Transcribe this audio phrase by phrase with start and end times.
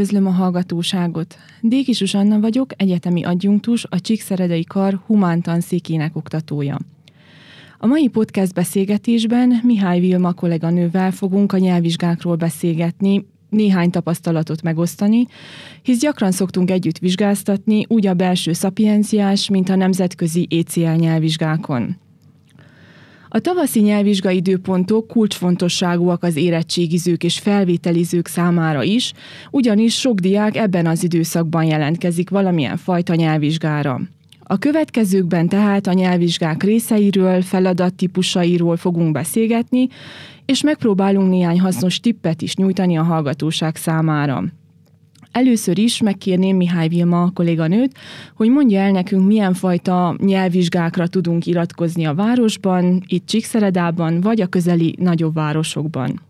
[0.00, 1.36] Üdvözlöm a hallgatóságot!
[1.60, 6.78] Déki Zsuzsanna vagyok, egyetemi adjunktus, a Csíkszeredai Kar humántanszékének oktatója.
[7.78, 15.26] A mai podcast beszélgetésben Mihály Vilma kolléganővel fogunk a nyelvvizsgákról beszélgetni, néhány tapasztalatot megosztani,
[15.82, 21.96] hisz gyakran szoktunk együtt vizsgáztatni, úgy a belső szapienciás, mint a nemzetközi ECL nyelvvizsgákon.
[23.32, 29.12] A tavaszi nyelvvizsgai időpontok kulcsfontosságúak az érettségizők és felvételizők számára is,
[29.50, 34.00] ugyanis sok diák ebben az időszakban jelentkezik valamilyen fajta nyelvvizsgára.
[34.42, 39.88] A következőkben tehát a nyelvvizsgák részeiről, feladattípusairól fogunk beszélgetni,
[40.44, 44.44] és megpróbálunk néhány hasznos tippet is nyújtani a hallgatóság számára.
[45.32, 47.98] Először is megkérném Mihály Vilma kolléganőt,
[48.34, 54.46] hogy mondja el nekünk, milyen fajta nyelvvizsgákra tudunk iratkozni a városban, itt Csíkszeredában, vagy a
[54.46, 56.20] közeli nagyobb városokban.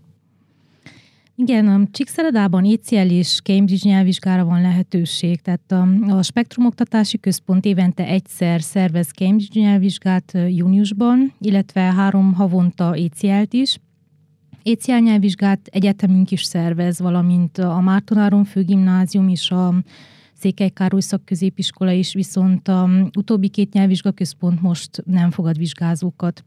[1.37, 7.65] Igen, a Csíkszeredában ECL és Cambridge nyelvvizsgára van lehetőség, tehát a, a Spektrum Oktatási Központ
[7.65, 13.79] évente egyszer szervez Cambridge nyelvvizsgát júniusban, illetve három havonta ECL-t is.
[14.63, 19.75] ECL nyelvvizsgát egyetemünk is szervez, valamint a Mártonáron főgimnázium és a
[20.33, 22.89] Székely Károly szakközépiskola is, viszont a
[23.19, 26.43] utóbbi két nyelvvizsgaközpont most nem fogad vizsgázókat.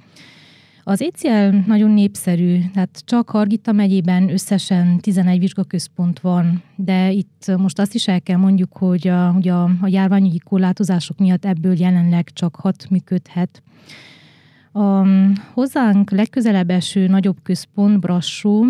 [0.86, 7.80] Az ECL nagyon népszerű, tehát csak Hargita megyében összesen 11 vizsgaközpont van, de itt most
[7.80, 12.30] azt is el kell mondjuk, hogy a, hogy a, a járványügyi korlátozások miatt ebből jelenleg
[12.34, 13.64] csak hat működhet.
[14.74, 15.08] A
[15.54, 18.66] hozzánk legközelebb eső nagyobb központ, Brassó,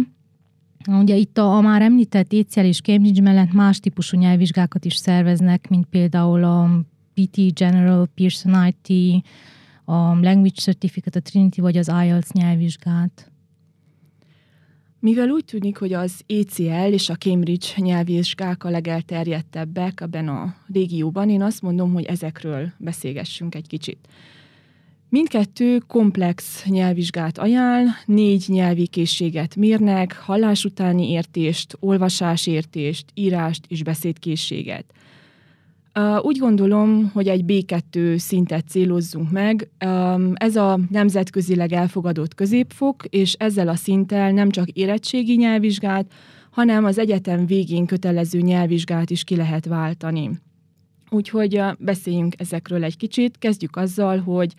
[0.88, 5.70] Ugye itt a, a már említett ECL és Cambridge mellett más típusú nyelvvizsgákat is szerveznek,
[5.70, 6.82] mint például a
[7.14, 9.24] PT General, Pearson IT,
[9.86, 13.32] a Language Certificate, a Trinity vagy az IELTS nyelvvizsgát.
[15.00, 21.30] Mivel úgy tűnik, hogy az ECL és a Cambridge nyelvvizsgák a legelterjedtebbek ebben a régióban,
[21.30, 24.08] én azt mondom, hogy ezekről beszélgessünk egy kicsit.
[25.14, 34.86] Mindkettő komplex nyelvvizsgát ajánl, négy nyelvi készséget mérnek, hallás utáni értést, olvasásértést, írást és beszédkészséget.
[36.22, 39.70] Úgy gondolom, hogy egy B2 szintet célozzunk meg.
[40.34, 46.14] Ez a nemzetközileg elfogadott középfok, és ezzel a szinttel nem csak érettségi nyelvvizsgát,
[46.52, 50.30] hanem az egyetem végén kötelező nyelvvizsgát is ki lehet váltani.
[51.10, 53.38] Úgyhogy beszéljünk ezekről egy kicsit.
[53.38, 54.54] Kezdjük azzal, hogy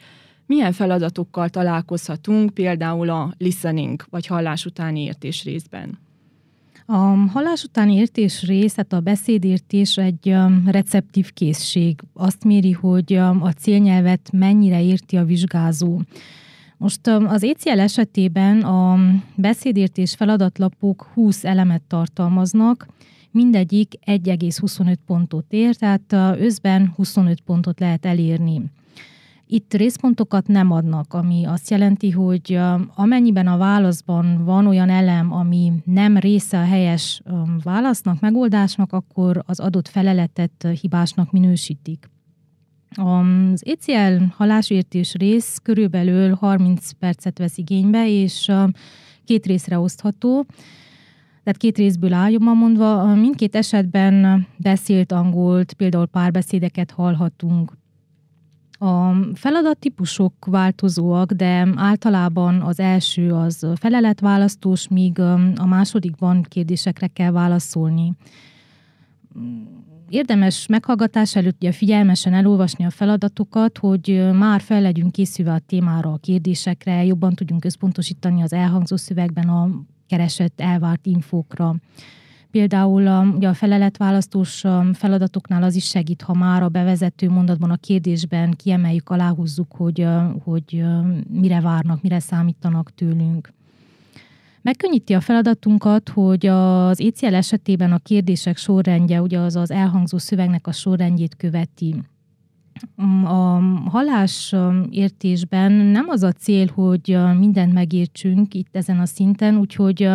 [0.47, 5.99] milyen feladatokkal találkozhatunk például a listening vagy hallás utáni értés részben?
[6.87, 6.97] A
[7.33, 10.35] hallás utáni értés rész, tehát a beszédértés egy
[10.67, 12.01] receptív készség.
[12.13, 16.01] Azt méri, hogy a célnyelvet mennyire érti a vizsgázó.
[16.77, 18.99] Most az ECL esetében a
[19.35, 22.87] beszédértés feladatlapok 20 elemet tartalmaznak,
[23.31, 28.63] mindegyik 1,25 pontot ér, tehát összben 25 pontot lehet elérni.
[29.47, 32.61] Itt részpontokat nem adnak, ami azt jelenti, hogy
[32.95, 37.23] amennyiben a válaszban van olyan elem, ami nem része a helyes
[37.63, 42.11] válasznak, megoldásnak, akkor az adott feleletet hibásnak minősítik.
[42.97, 48.53] Az ECL halásértés rész körülbelül 30 percet vesz igénybe, és
[49.25, 50.47] két részre osztható.
[51.43, 57.73] Tehát két részből álljon mondva, mindkét esetben beszélt angolt, például párbeszédeket hallhatunk,
[58.85, 65.19] a feladattípusok változóak, de általában az első az feleletválasztós, míg
[65.57, 68.13] a másodikban kérdésekre kell válaszolni.
[70.09, 76.13] Érdemes meghallgatás előtt ugye figyelmesen elolvasni a feladatokat, hogy már fel legyünk készülve a témára,
[76.13, 79.69] a kérdésekre, jobban tudjunk összpontosítani az elhangzó szövegben a
[80.07, 81.75] keresett, elvárt infókra.
[82.55, 88.51] Például ugye a feleletválasztós feladatoknál az is segít, ha már a bevezető mondatban, a kérdésben
[88.51, 90.07] kiemeljük, aláhúzzuk, hogy,
[90.45, 90.85] hogy
[91.31, 93.53] mire várnak, mire számítanak tőlünk.
[94.63, 100.67] Megkönnyíti a feladatunkat, hogy az ECL esetében a kérdések sorrendje, ugye az az elhangzó szövegnek
[100.67, 101.95] a sorrendjét követi.
[103.25, 103.61] A
[103.91, 104.55] halás
[104.91, 110.09] értésben nem az a cél, hogy mindent megértsünk itt ezen a szinten, úgyhogy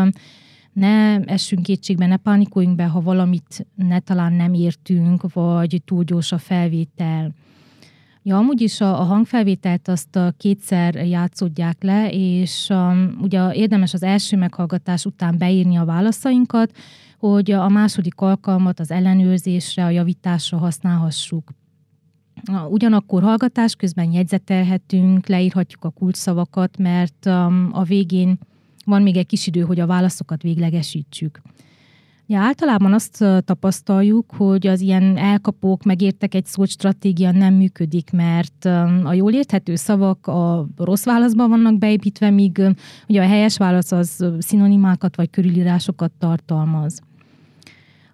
[0.79, 6.31] ne essünk kétségbe, ne pánikoljunk be, ha valamit ne talán nem értünk, vagy túl gyors
[6.31, 7.31] a felvétel.
[8.23, 14.03] Ja, amúgy is a, a hangfelvételt azt kétszer játszódják le, és um, ugye érdemes az
[14.03, 16.71] első meghallgatás után beírni a válaszainkat,
[17.17, 21.49] hogy a második alkalmat az ellenőrzésre, a javításra használhassuk.
[22.69, 28.39] Ugyanakkor hallgatás közben jegyzetelhetünk, leírhatjuk a kulcsszavakat, mert um, a végén
[28.89, 31.41] van még egy kis idő, hogy a válaszokat véglegesítsük.
[32.31, 38.65] Ja, általában azt tapasztaljuk, hogy az ilyen elkapók, megértek egy szót stratégia nem működik, mert
[39.03, 42.61] a jól érthető szavak a rossz válaszban vannak beépítve, míg
[43.07, 47.01] ugye a helyes válasz az szinonimákat vagy körülírásokat tartalmaz.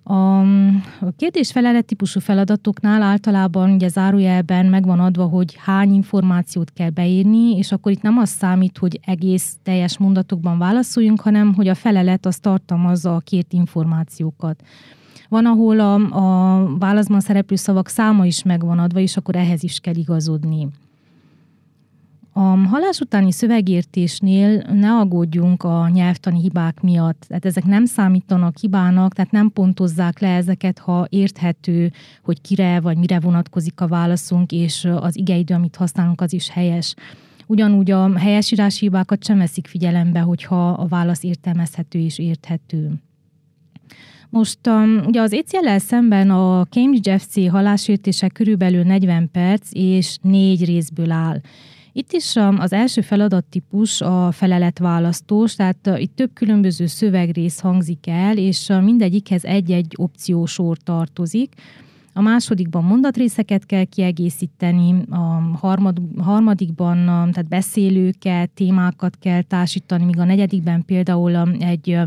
[0.07, 0.41] A,
[1.17, 7.91] kérdés-felelet típusú feladatoknál általában ugye zárójelben megvan adva, hogy hány információt kell beírni, és akkor
[7.91, 13.15] itt nem az számít, hogy egész teljes mondatokban válaszoljunk, hanem hogy a felelet az tartalmazza
[13.15, 14.63] a kért információkat.
[15.29, 19.79] Van, ahol a, a válaszban szereplő szavak száma is megvan adva, és akkor ehhez is
[19.79, 20.67] kell igazodni.
[22.37, 27.25] A halás utáni szövegértésnél ne aggódjunk a nyelvtani hibák miatt.
[27.27, 31.91] Tehát ezek nem számítanak hibának, tehát nem pontozzák le ezeket, ha érthető,
[32.23, 36.93] hogy kire vagy mire vonatkozik a válaszunk, és az igeidő, amit használunk, az is helyes.
[37.47, 42.91] Ugyanúgy a helyesírási hibákat sem veszik figyelembe, hogyha a válasz értelmezhető és érthető.
[44.29, 50.65] Most um, ugye az ECL-el szemben a Cambridge FC halásértése körülbelül 40 perc és négy
[50.65, 51.41] részből áll.
[51.97, 58.71] Itt is az első feladattípus a feleletválasztós, tehát itt több különböző szövegrész hangzik el, és
[58.83, 61.53] mindegyikhez egy-egy opciósor tartozik.
[62.13, 70.25] A másodikban mondatrészeket kell kiegészíteni, a harmad, harmadikban tehát beszélőket, témákat kell társítani, míg a
[70.25, 71.99] negyedikben például egy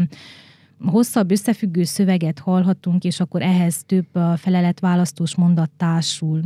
[0.84, 4.06] hosszabb összefüggő szöveget hallhatunk, és akkor ehhez több
[4.36, 6.40] feleletválasztós mondat társul.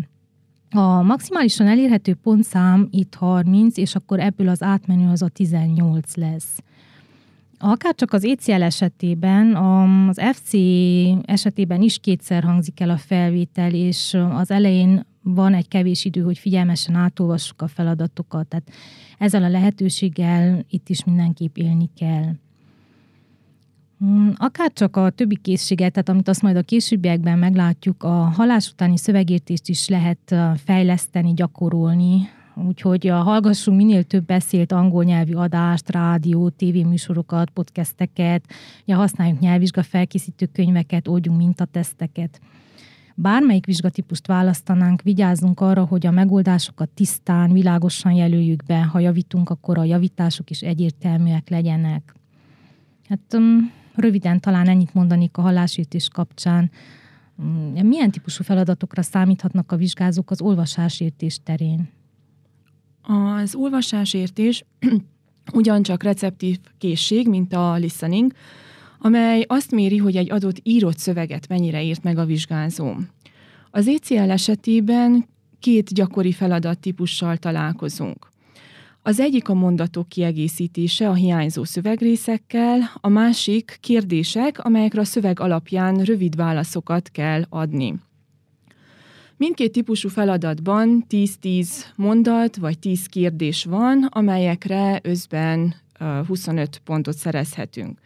[0.74, 6.58] A maximálisan elérhető pontszám itt 30, és akkor ebből az átmenő az a 18 lesz.
[7.58, 10.52] Akár csak az ECL esetében, az FC
[11.22, 16.38] esetében is kétszer hangzik el a felvétel, és az elején van egy kevés idő, hogy
[16.38, 18.46] figyelmesen átolvassuk a feladatokat.
[18.46, 18.70] Tehát
[19.18, 22.32] ezzel a lehetőséggel itt is mindenképp élni kell.
[24.04, 28.70] Mm, akár csak a többi készséget, tehát amit azt majd a későbbiekben meglátjuk, a halás
[28.70, 30.34] utáni szövegértést is lehet
[30.64, 38.44] fejleszteni, gyakorolni, Úgyhogy hallgassunk minél több beszélt angol nyelvű adást, rádió, tévéműsorokat, podcasteket,
[38.84, 42.40] ja, használjuk nyelvvizsga felkészítő könyveket, oldjunk mintateszteket.
[43.14, 48.82] Bármelyik vizsgatípust választanánk, vigyázzunk arra, hogy a megoldásokat tisztán, világosan jelöljük be.
[48.82, 52.14] Ha javítunk, akkor a javítások is egyértelműek legyenek.
[53.08, 56.70] Hát um, Röviden talán ennyit mondanék a hallásértés kapcsán.
[57.42, 61.88] Mm, milyen típusú feladatokra számíthatnak a vizsgázók az olvasásértés terén?
[63.02, 64.64] Az olvasásértés
[65.52, 68.32] ugyancsak receptív készség, mint a listening,
[68.98, 72.94] amely azt méri, hogy egy adott írott szöveget mennyire írt meg a vizsgázó.
[73.70, 75.26] Az ECL esetében
[75.58, 78.31] két gyakori feladattípussal találkozunk.
[79.04, 85.94] Az egyik a mondatok kiegészítése a hiányzó szövegrészekkel, a másik kérdések, amelyekre a szöveg alapján
[85.94, 87.94] rövid válaszokat kell adni.
[89.36, 95.74] Mindkét típusú feladatban 10-10 mondat vagy 10 kérdés van, amelyekre összben
[96.26, 97.98] 25 pontot szerezhetünk.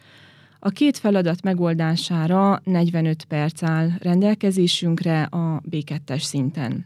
[0.59, 6.85] A két feladat megoldására 45 perc áll rendelkezésünkre a B2-es szinten.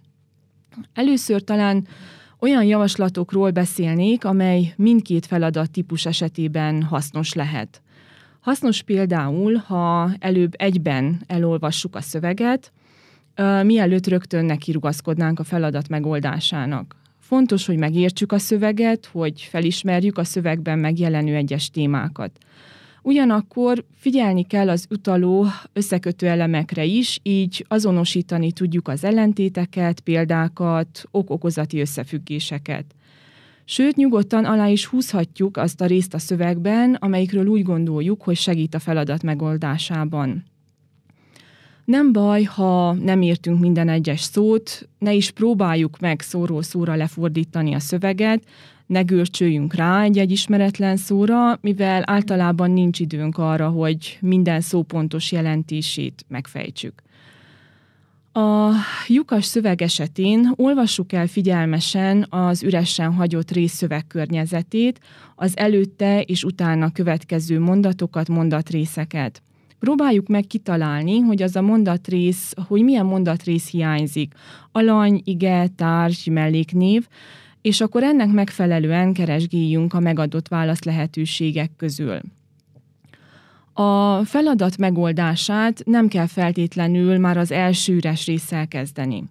[0.94, 1.88] Először talán
[2.42, 7.82] olyan javaslatokról beszélnék, amely mindkét feladat típus esetében hasznos lehet.
[8.40, 12.72] Hasznos például, ha előbb egyben elolvassuk a szöveget,
[13.64, 16.96] mielőtt rögtön nekirugaszkodnánk a feladat megoldásának.
[17.20, 22.32] Fontos, hogy megértsük a szöveget, hogy felismerjük a szövegben megjelenő egyes témákat.
[23.02, 31.80] Ugyanakkor figyelni kell az utaló összekötő elemekre is, így azonosítani tudjuk az ellentéteket, példákat, ok-okozati
[31.80, 32.86] összefüggéseket.
[33.66, 38.76] Sőt, nyugodtan alá is húzhatjuk azt a részt a szövegben, amelyikről úgy gondoljuk, hogy segít
[38.76, 40.44] a feladat megoldásában.
[41.86, 47.74] Nem baj, ha nem értünk minden egyes szót, ne is próbáljuk meg szóról szóra lefordítani
[47.74, 48.44] a szöveget,
[48.92, 55.32] ne görcsöljünk rá egy-egy ismeretlen szóra, mivel általában nincs időnk arra, hogy minden szó pontos
[55.32, 57.02] jelentését megfejtsük.
[58.34, 58.72] A
[59.08, 65.00] lyukas szöveg esetén olvassuk el figyelmesen az üresen hagyott részszöveg környezetét,
[65.36, 69.42] az előtte és utána következő mondatokat, mondatrészeket.
[69.80, 74.34] Próbáljuk meg kitalálni, hogy az a mondatrész, hogy milyen mondatrész hiányzik.
[74.72, 77.08] Alany, ige, társ, melléknév,
[77.62, 82.20] és akkor ennek megfelelően keresgéljünk a megadott válasz lehetőségek közül.
[83.74, 89.24] A feladat megoldását nem kell feltétlenül már az első üres résszel kezdeni.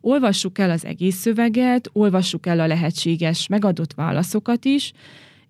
[0.00, 4.92] Olvassuk el az egész szöveget, olvassuk el a lehetséges megadott válaszokat is,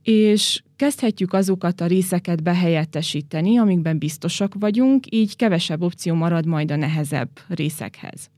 [0.02, 6.76] és kezdhetjük azokat a részeket behelyettesíteni, amikben biztosak vagyunk, így kevesebb opció marad majd a
[6.76, 8.30] nehezebb részekhez.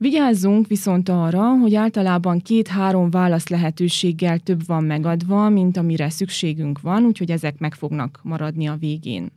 [0.00, 7.04] Vigyázzunk viszont arra, hogy általában két-három válasz lehetőséggel több van megadva, mint amire szükségünk van,
[7.04, 9.32] úgyhogy ezek meg fognak maradni a végén.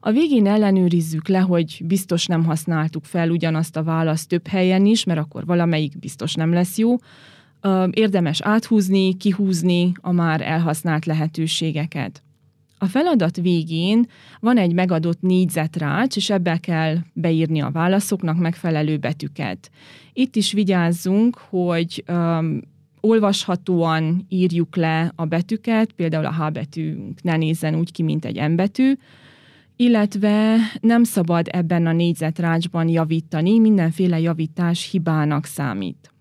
[0.00, 5.04] A végén ellenőrizzük le, hogy biztos nem használtuk fel ugyanazt a választ több helyen is,
[5.04, 6.96] mert akkor valamelyik biztos nem lesz jó.
[7.90, 12.22] Érdemes áthúzni, kihúzni a már elhasznált lehetőségeket.
[12.78, 14.06] A feladat végén
[14.40, 19.70] van egy megadott négyzetrács, és ebbe kell beírni a válaszoknak megfelelő betűket.
[20.12, 22.60] Itt is vigyázzunk, hogy um,
[23.00, 28.50] olvashatóan írjuk le a betűket, például a H betűnk ne nézzen úgy ki, mint egy
[28.50, 28.92] M betű,
[29.76, 36.12] illetve nem szabad ebben a négyzetrácsban javítani, mindenféle javítás hibának számít.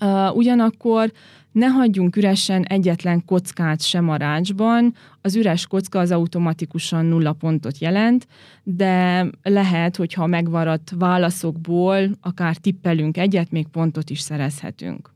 [0.00, 1.12] Uh, ugyanakkor
[1.52, 7.78] ne hagyjunk üresen egyetlen kockát sem a rácsban, az üres kocka az automatikusan nulla pontot
[7.78, 8.26] jelent,
[8.62, 15.10] de lehet, hogyha megvaradt válaszokból akár tippelünk egyet, még pontot is szerezhetünk.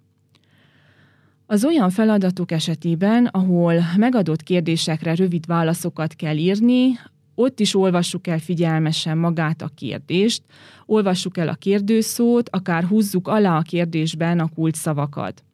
[1.47, 6.99] Az olyan feladatok esetében, ahol megadott kérdésekre rövid válaszokat kell írni,
[7.35, 10.43] ott is olvassuk el figyelmesen magát a kérdést,
[10.87, 15.45] olvassuk el a kérdőszót, akár húzzuk alá a kérdésben a kult szavakat.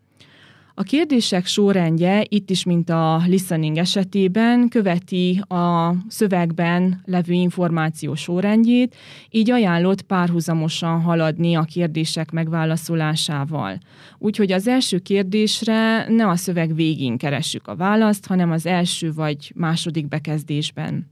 [0.74, 8.96] A kérdések sorrendje itt is, mint a listening esetében, követi a szövegben levő információ sorrendjét,
[9.30, 13.78] így ajánlott párhuzamosan haladni a kérdések megválaszolásával.
[14.18, 19.52] Úgyhogy az első kérdésre ne a szöveg végén keressük a választ, hanem az első vagy
[19.54, 21.10] második bekezdésben.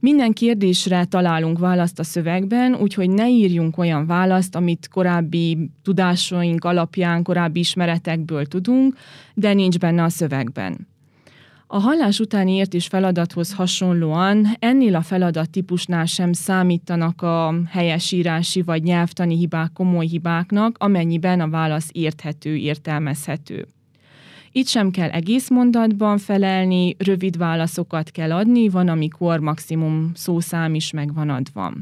[0.00, 7.22] Minden kérdésre találunk választ a szövegben, úgyhogy ne írjunk olyan választ, amit korábbi tudásaink alapján,
[7.22, 8.96] korábbi ismeretekből tudunk,
[9.34, 10.88] de nincs benne a szövegben.
[11.66, 18.82] A hallás utáni értés feladathoz hasonlóan ennél a feladat típusnál sem számítanak a helyesírási vagy
[18.82, 23.66] nyelvtani hibák komoly hibáknak, amennyiben a válasz érthető, értelmezhető.
[24.52, 30.90] Itt sem kell egész mondatban felelni, rövid válaszokat kell adni, van, amikor maximum szószám is
[30.90, 31.72] megvan adva.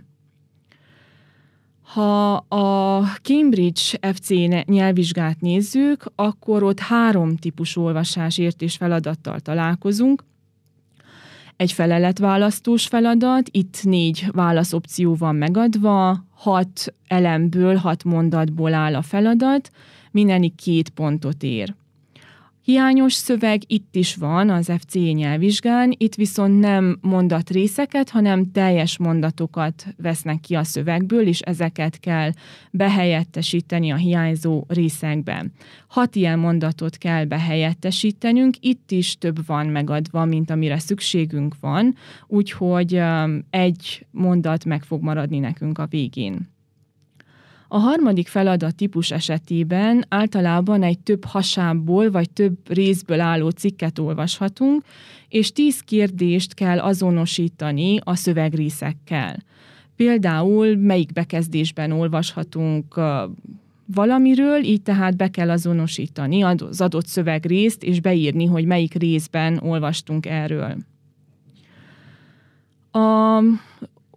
[1.82, 4.28] Ha a Cambridge FC
[4.64, 10.24] nyelvvizsgát nézzük, akkor ott három típusú olvasásért és feladattal találkozunk.
[11.56, 19.70] Egy feleletválasztós feladat, itt négy válaszopció van megadva, hat elemből, hat mondatból áll a feladat,
[20.10, 21.74] mindenik két pontot ér.
[22.68, 28.98] Hiányos szöveg itt is van az FC nyelvvizsgán, itt viszont nem mondat részeket, hanem teljes
[28.98, 32.30] mondatokat vesznek ki a szövegből, és ezeket kell
[32.70, 35.52] behelyettesíteni a hiányzó részekben.
[35.86, 41.94] Hat ilyen mondatot kell behelyettesítenünk, itt is több van megadva, mint amire szükségünk van,
[42.26, 43.00] úgyhogy
[43.50, 46.56] egy mondat meg fog maradni nekünk a végén.
[47.70, 54.84] A harmadik feladat típus esetében általában egy több hasából vagy több részből álló cikket olvashatunk,
[55.28, 59.42] és tíz kérdést kell azonosítani a szövegrészekkel.
[59.96, 63.00] Például melyik bekezdésben olvashatunk
[63.94, 70.26] valamiről, így tehát be kell azonosítani az adott szövegrészt, és beírni, hogy melyik részben olvastunk
[70.26, 70.76] erről.
[72.90, 73.40] A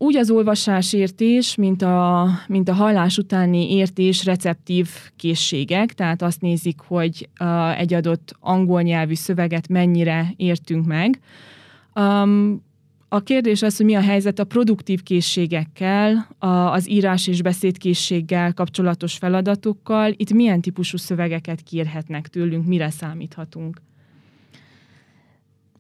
[0.01, 6.79] úgy az olvasásértés, mint a, mint a hallás utáni értés receptív készségek, tehát azt nézik,
[6.88, 11.20] hogy uh, egy adott angol nyelvű szöveget mennyire értünk meg.
[11.96, 12.63] Um,
[13.10, 18.53] a kérdés az, hogy mi a helyzet a produktív készségekkel, a, az írás és beszédkészséggel
[18.53, 20.13] kapcsolatos feladatokkal.
[20.15, 23.81] Itt milyen típusú szövegeket kérhetnek tőlünk, mire számíthatunk?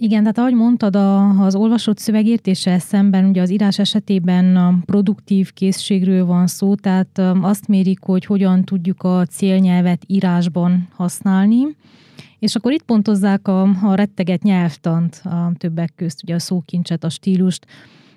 [0.03, 5.53] Igen, tehát ahogy mondtad, a, az olvasott szövegértéssel szemben ugye az írás esetében a produktív
[5.53, 11.61] készségről van szó, tehát azt mérik, hogy hogyan tudjuk a célnyelvet írásban használni,
[12.39, 17.09] és akkor itt pontozzák a, a retteget nyelvtant a többek közt, ugye a szókincset, a
[17.09, 17.65] stílust.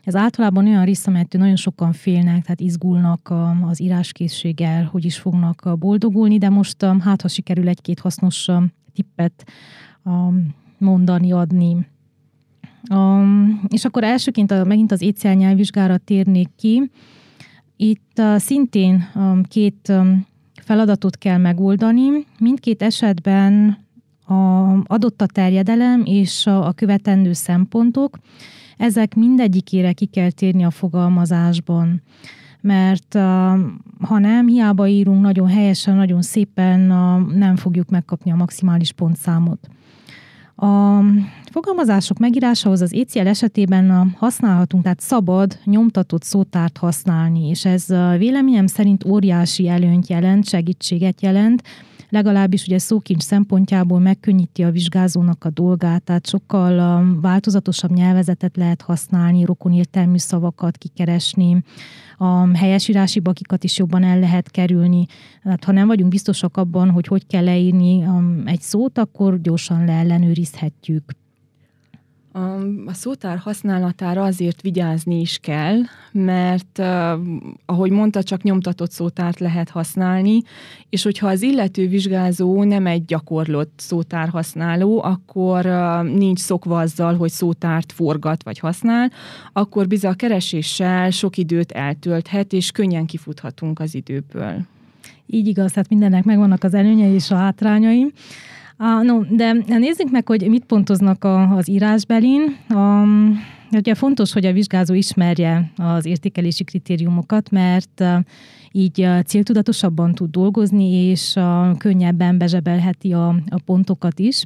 [0.05, 3.33] Ez általában olyan rész, amelyettől nagyon sokan félnek, tehát izgulnak
[3.67, 8.49] az íráskészséggel, hogy is fognak boldogulni, de most hát, ha sikerül egy-két hasznos
[8.93, 9.45] tippet
[10.78, 11.87] mondani, adni.
[12.90, 16.90] Um, és akkor elsőként a, megint az ECL nyelvvizsgára térnék ki.
[17.76, 20.26] Itt uh, szintén um, két um,
[20.62, 22.26] feladatot kell megoldani.
[22.38, 23.78] Mindkét esetben
[24.26, 24.35] a,
[24.85, 28.19] adott a terjedelem és a, a követendő szempontok.
[28.76, 32.02] Ezek mindegyikére ki kell térni a fogalmazásban.
[32.61, 33.14] mert
[34.00, 36.81] ha nem, hiába írunk nagyon helyesen, nagyon szépen,
[37.35, 39.69] nem fogjuk megkapni a maximális pontszámot.
[40.57, 41.01] A
[41.53, 47.87] fogalmazások megírásához az ECL esetében használhatunk, tehát szabad, nyomtatott szótárt használni, és ez
[48.19, 51.63] véleményem szerint óriási előnyt jelent, segítséget jelent,
[52.09, 58.83] legalábbis ugye szókincs szempontjából megkönnyíti a vizsgázónak a dolgát, tehát sokkal um, változatosabb nyelvezetet lehet
[58.83, 61.63] használni, rokonértelmű szavakat kikeresni,
[62.19, 65.07] a helyesírási bakikat is jobban el lehet kerülni.
[65.43, 69.85] Hát, ha nem vagyunk biztosak abban, hogy hogy kell leírni um, egy szót, akkor gyorsan
[69.85, 71.13] leellenőrizhetjük.
[72.87, 75.81] A szótár használatára azért vigyázni is kell,
[76.12, 76.79] mert
[77.67, 80.43] ahogy mondta, csak nyomtatott szótárt lehet használni,
[80.88, 85.64] és hogyha az illető vizsgázó nem egy gyakorlott szótár használó, akkor
[86.03, 89.11] nincs szokva azzal, hogy szótárt forgat vagy használ,
[89.53, 94.57] akkor bizony a kereséssel sok időt eltölthet, és könnyen kifuthatunk az időből.
[95.26, 98.12] Így igaz, hát mindennek megvannak az előnyei és a hátrányai.
[98.76, 102.57] Ah, no, de nézzük meg, hogy mit pontoznak a, az írásbelin.
[102.69, 103.04] A,
[103.73, 108.04] ugye fontos, hogy a vizsgázó ismerje az értékelési kritériumokat, mert
[108.73, 111.38] így céltudatosabban tud dolgozni, és
[111.78, 114.45] könnyebben bezsebelheti a, a pontokat is.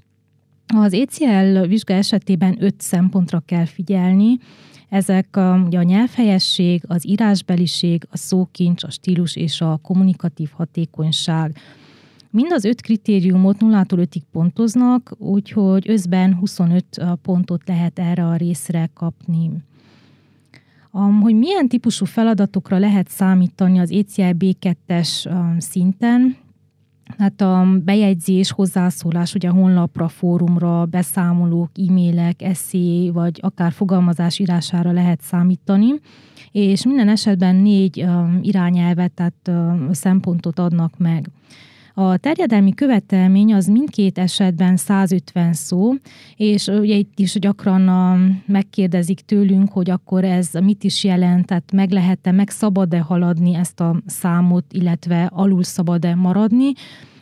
[0.75, 4.39] Az ECL vizsga esetében öt szempontra kell figyelni.
[4.89, 11.57] Ezek a, ugye a nyelvhelyesség, az írásbeliség, a szókincs, a stílus és a kommunikatív hatékonyság.
[12.31, 16.85] Mind az öt kritériumot 0-tól 5-ig pontoznak, úgyhogy összben 25
[17.23, 19.51] pontot lehet erre a részre kapni.
[21.21, 26.37] Hogy milyen típusú feladatokra lehet számítani az ECL B2-es szinten,
[27.19, 35.21] Hát a bejegyzés, hozzászólás, ugye honlapra, fórumra, beszámolók, e-mailek, eszé, vagy akár fogalmazás írására lehet
[35.21, 35.89] számítani,
[36.53, 38.07] és minden esetben négy
[38.43, 39.51] irányelvet, tehát
[39.91, 41.31] szempontot adnak meg.
[42.01, 45.93] A terjedelmi követelmény az mindkét esetben 150 szó,
[46.37, 51.73] és ugye itt is gyakran a, megkérdezik tőlünk, hogy akkor ez mit is jelent, tehát
[51.73, 56.73] meg lehet-e, meg szabad-e haladni ezt a számot, illetve alul szabad-e maradni.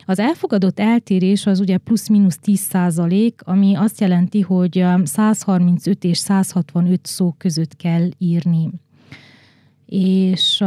[0.05, 7.05] Az elfogadott eltérés az ugye plusz-minusz 10 százalék, ami azt jelenti, hogy 135 és 165
[7.05, 8.69] szó között kell írni.
[9.85, 10.63] És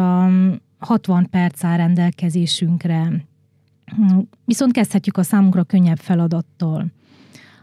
[0.78, 3.28] 60 perc áll rendelkezésünkre.
[4.44, 6.86] Viszont kezdhetjük a számunkra könnyebb feladattal.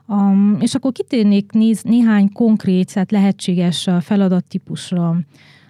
[0.08, 5.18] Um, és akkor kitérnék néz, néhány konkrét, tehát lehetséges feladattípusra.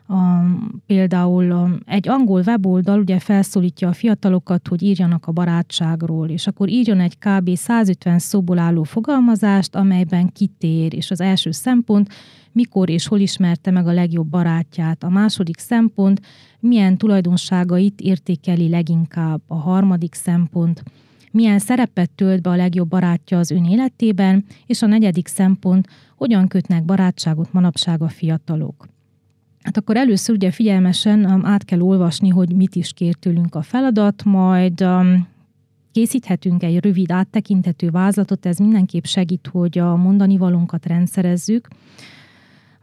[0.09, 6.69] Um, például egy angol weboldal ugye felszólítja a fiatalokat, hogy írjanak a barátságról, és akkor
[6.69, 7.55] írjon egy kb.
[7.55, 12.09] 150 szóból álló fogalmazást, amelyben kitér, és az első szempont,
[12.51, 15.03] mikor és hol ismerte meg a legjobb barátját.
[15.03, 16.21] A második szempont,
[16.59, 19.41] milyen tulajdonságait értékeli leginkább.
[19.47, 20.83] A harmadik szempont,
[21.31, 26.47] milyen szerepet tölt be a legjobb barátja az ön életében, és a negyedik szempont, hogyan
[26.47, 28.87] kötnek barátságot manapság a fiatalok.
[29.67, 33.61] Hát akkor először ugye figyelmesen um, át kell olvasni, hogy mit is kér tőlünk a
[33.61, 35.27] feladat, majd um,
[35.91, 41.67] készíthetünk egy rövid áttekintető vázlatot, ez mindenképp segít, hogy a mondani valónkat rendszerezzük.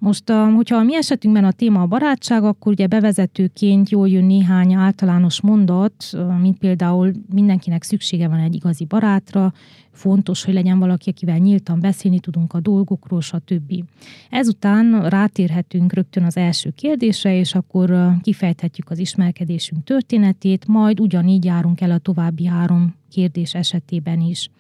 [0.04, 4.74] Most, hogyha a mi esetünkben a téma a barátság, akkor ugye bevezetőként jól jön néhány
[4.74, 5.94] általános mondat,
[6.40, 9.52] mint például mindenkinek szüksége van egy igazi barátra,
[9.90, 13.84] fontos, hogy legyen valaki, akivel nyíltan beszélni tudunk a dolgokról, stb.
[14.30, 21.80] Ezután rátérhetünk rögtön az első kérdésre, és akkor kifejthetjük az ismerkedésünk történetét, majd ugyanígy járunk
[21.80, 24.50] el a további három kérdés esetében is.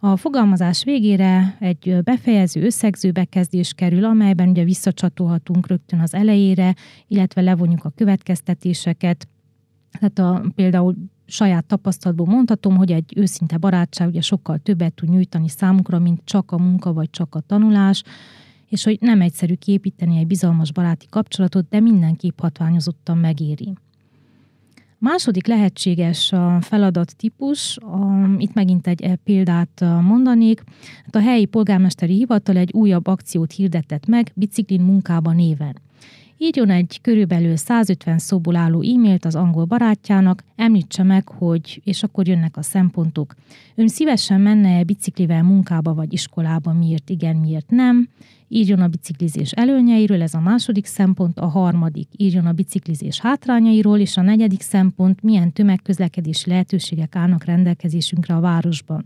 [0.00, 6.74] A fogalmazás végére egy befejező, összegző bekezdés kerül, amelyben ugye visszacsatolhatunk rögtön az elejére,
[7.06, 9.28] illetve levonjuk a következtetéseket.
[9.90, 10.94] Tehát a, például
[11.26, 16.52] saját tapasztalatból mondhatom, hogy egy őszinte barátság ugye sokkal többet tud nyújtani számukra, mint csak
[16.52, 18.02] a munka vagy csak a tanulás,
[18.68, 23.72] és hogy nem egyszerű képíteni egy bizalmas baráti kapcsolatot, de mindenképp hatványozottan megéri.
[25.00, 27.78] Második lehetséges feladat típus,
[28.38, 30.62] itt megint egy e, példát mondanék.
[31.04, 35.76] Hát a helyi polgármesteri hivatal egy újabb akciót hirdetett meg, Biciklin munkába néven.
[36.40, 42.28] Írjon egy körülbelül 150 szóból álló e-mailt az angol barátjának, említse meg, hogy, és akkor
[42.28, 43.34] jönnek a szempontok.
[43.74, 48.08] Ön szívesen menne-e biciklivel munkába vagy iskolába, miért igen, miért nem?
[48.48, 54.16] írjon a biciklizés előnyeiről, ez a második szempont, a harmadik írjon a biciklizés hátrányairól, és
[54.16, 59.04] a negyedik szempont, milyen tömegközlekedési lehetőségek állnak rendelkezésünkre a városban.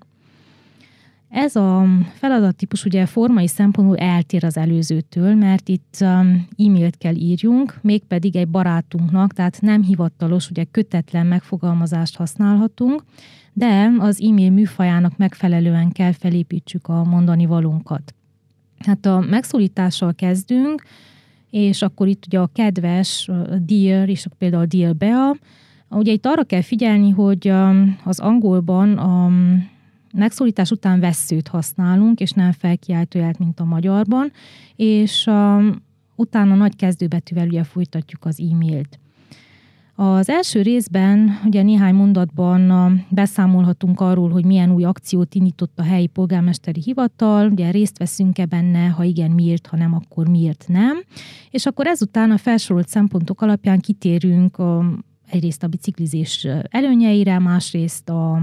[1.33, 7.79] Ez a feladattípus ugye formai szempontból eltér az előzőtől, mert itt um, e-mailt kell írjunk,
[7.83, 13.03] mégpedig egy barátunknak, tehát nem hivatalos, ugye kötetlen megfogalmazást használhatunk,
[13.53, 18.15] de az e-mail műfajának megfelelően kell felépítsük a mondani valunkat.
[18.79, 20.83] Hát a megszólítással kezdünk,
[21.51, 25.37] és akkor itt ugye a kedves, a dear, és például a dear Bea,
[25.89, 29.31] ugye itt arra kell figyelni, hogy um, az angolban a
[30.13, 34.33] megszólítás után vesszőt használunk, és nem felkiáltójelt, mint a magyarban,
[34.77, 35.83] és um,
[36.17, 38.99] utána nagy kezdőbetűvel ugye folytatjuk az e-mailt.
[39.95, 46.07] Az első részben ugye néhány mondatban beszámolhatunk arról, hogy milyen új akciót indított a helyi
[46.07, 51.03] polgármesteri hivatal, ugye részt veszünk-e benne, ha igen, miért, ha nem, akkor miért nem.
[51.51, 54.85] És akkor ezután a felsorolt szempontok alapján kitérünk a,
[55.31, 58.41] egyrészt a biciklizés előnyeire, másrészt a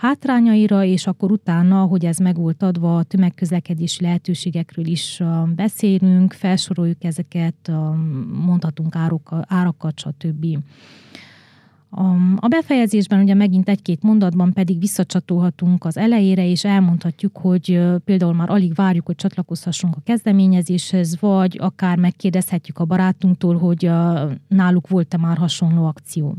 [0.00, 5.22] hátrányaira, és akkor utána, hogy ez meg volt adva, a tömegközlekedési lehetőségekről is
[5.54, 7.72] beszélünk, felsoroljuk ezeket,
[8.44, 10.46] mondhatunk árokat, árakat, stb.
[12.36, 18.50] A befejezésben ugye megint egy-két mondatban pedig visszacsatolhatunk az elejére, és elmondhatjuk, hogy például már
[18.50, 23.90] alig várjuk, hogy csatlakozhassunk a kezdeményezéshez, vagy akár megkérdezhetjük a barátunktól, hogy
[24.48, 26.36] náluk volt-e már hasonló akció.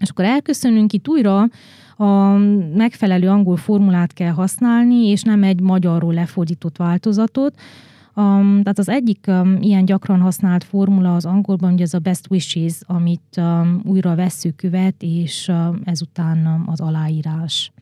[0.00, 1.48] És akkor elköszönünk itt újra,
[1.96, 2.36] a
[2.74, 7.60] megfelelő angol formulát kell használni, és nem egy magyarról lefordított változatot.
[8.14, 12.30] Um, tehát az egyik um, ilyen gyakran használt formula az angolban, ugye ez a best
[12.30, 17.72] wishes, amit um, újra vesző követ, és um, ezután um, az aláírás.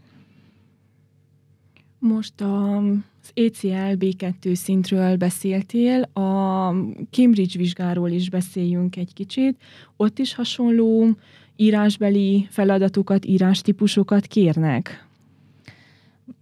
[1.98, 6.68] Most a, az ECL B2 szintről beszéltél, a
[7.10, 9.62] Cambridge vizsgáról is beszéljünk egy kicsit.
[9.96, 11.16] Ott is hasonló
[11.56, 15.06] írásbeli feladatokat, írástípusokat kérnek?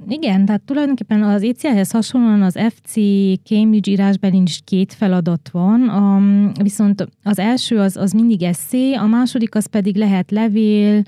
[0.08, 2.92] Igen, tehát tulajdonképpen az ECL-hez hasonlóan az FC
[3.42, 9.06] Cambridge írásbeli is két feladat van, um, viszont az első az, az mindig eszé, a
[9.06, 11.02] második az pedig lehet levél,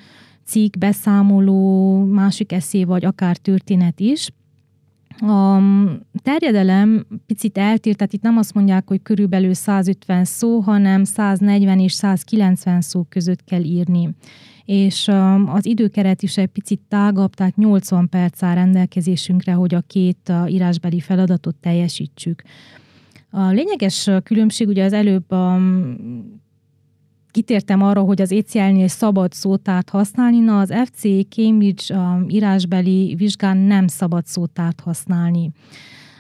[0.44, 4.28] cikk, beszámoló, másik eszé, vagy akár történet is.
[5.20, 5.58] A
[6.22, 11.92] terjedelem picit eltér, tehát itt nem azt mondják, hogy körülbelül 150 szó, hanem 140 és
[11.92, 14.14] 190 szó között kell írni.
[14.64, 15.08] És
[15.46, 21.00] az időkeret is egy picit tágabb, tehát 80 perc áll rendelkezésünkre, hogy a két írásbeli
[21.00, 22.42] feladatot teljesítsük.
[23.30, 25.58] A lényeges különbség ugye az előbb a
[27.36, 33.56] kitértem arra, hogy az ECL-nél szabad szótárt használni, na az FC Cambridge a írásbeli vizsgán
[33.56, 35.50] nem szabad szótárt használni.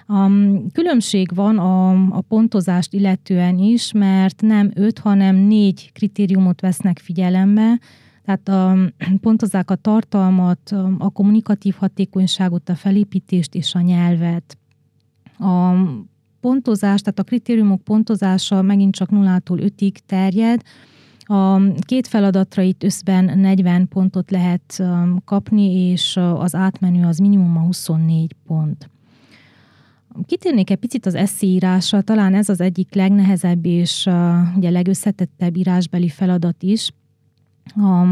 [0.06, 0.30] A
[0.72, 7.80] különbség van a, a pontozást illetően is, mert nem öt, hanem négy kritériumot vesznek figyelembe,
[8.24, 8.76] tehát a,
[9.26, 14.56] pontozzák a tartalmat, a kommunikatív hatékonyságot, a felépítést és a nyelvet.
[15.38, 15.72] A
[16.40, 20.62] pontozás, tehát a kritériumok pontozása megint csak 0-tól 5-ig terjed,
[21.26, 27.18] a két feladatra itt összben 40 pontot lehet um, kapni, és uh, az átmenő az
[27.18, 28.90] minimum a 24 pont.
[30.26, 36.08] Kitérnék egy picit az eszéírásra, talán ez az egyik legnehezebb és uh, ugye legösszetettebb írásbeli
[36.08, 36.90] feladat is.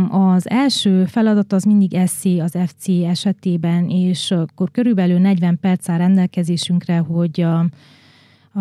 [0.09, 5.99] Az első feladat az mindig eszé az FC esetében, és akkor körülbelül 40 perc áll
[5.99, 7.67] rendelkezésünkre, hogy uh, a,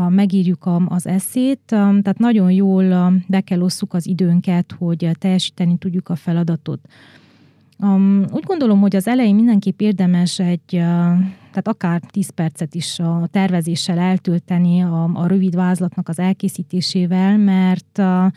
[0.09, 6.15] megírjuk az eszét, tehát nagyon jól be kell osszuk az időnket, hogy teljesíteni tudjuk a
[6.15, 6.79] feladatot.
[7.79, 13.27] Um, úgy gondolom, hogy az elején mindenképp érdemes egy, tehát akár 10 percet is a
[13.31, 18.31] tervezéssel eltölteni a, a rövid vázlatnak az elkészítésével, mert uh,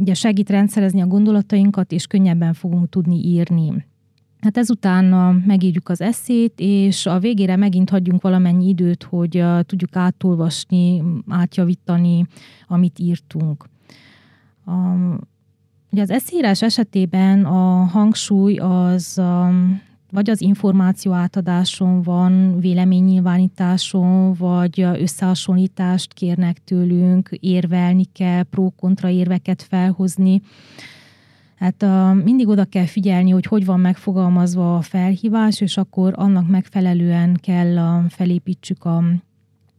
[0.00, 3.86] ugye segít rendszerezni a gondolatainkat, és könnyebben fogunk tudni írni.
[4.40, 5.04] Hát ezután
[5.46, 12.26] megírjuk az eszét, és a végére megint hagyjunk valamennyi időt, hogy tudjuk átolvasni, átjavítani,
[12.66, 13.64] amit írtunk.
[15.90, 19.20] Ugye az eszírás esetében a hangsúly az
[20.10, 30.42] vagy az információ átadáson van, véleménynyilvánításon, vagy összehasonlítást kérnek tőlünk, érvelni kell, pró-kontra érveket felhozni.
[31.58, 36.48] Hát uh, mindig oda kell figyelni, hogy hogy van megfogalmazva a felhívás, és akkor annak
[36.48, 39.02] megfelelően kell uh, felépítsük a,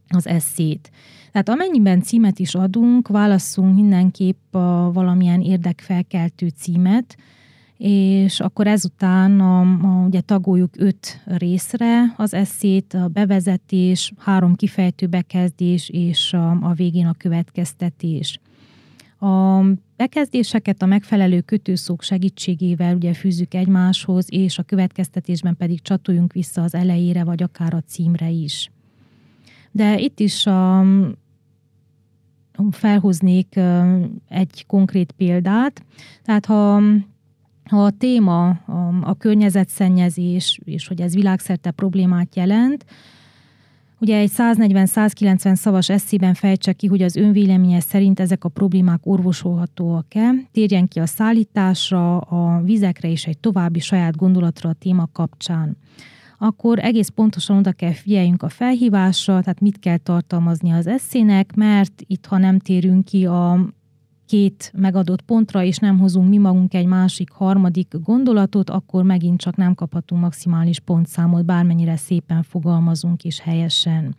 [0.08, 0.90] az eszét.
[1.32, 4.60] Tehát amennyiben címet is adunk, válasszunk mindenképp uh,
[4.92, 7.16] valamilyen érdekfelkeltő címet,
[7.76, 15.06] és akkor ezután a, a, ugye tagoljuk öt részre az eszét, a bevezetés, három kifejtő
[15.06, 18.40] bekezdés és a, a végén a következtetés.
[19.20, 19.64] A
[19.96, 26.74] bekezdéseket a megfelelő kötőszók segítségével ugye fűzzük egymáshoz, és a következtetésben pedig csatoljunk vissza az
[26.74, 28.70] elejére, vagy akár a címre is.
[29.70, 30.84] De itt is a,
[32.70, 33.60] felhoznék
[34.28, 35.84] egy konkrét példát.
[36.22, 36.82] Tehát ha
[37.70, 42.84] ha a téma a, a környezetszennyezés, és hogy ez világszerte problémát jelent,
[44.00, 50.30] Ugye egy 140-190 szavas eszében fejtse ki, hogy az önvéleménye szerint ezek a problémák orvosolhatóak-e,
[50.52, 55.76] térjen ki a szállításra, a vizekre és egy további saját gondolatra a téma kapcsán.
[56.38, 62.02] Akkor egész pontosan oda kell figyeljünk a felhívásra, tehát mit kell tartalmazni az eszének, mert
[62.06, 63.68] itt, ha nem térünk ki a
[64.30, 69.56] két megadott pontra, és nem hozunk mi magunk egy másik, harmadik gondolatot, akkor megint csak
[69.56, 74.16] nem kaphatunk maximális pontszámot, bármennyire szépen fogalmazunk és helyesen.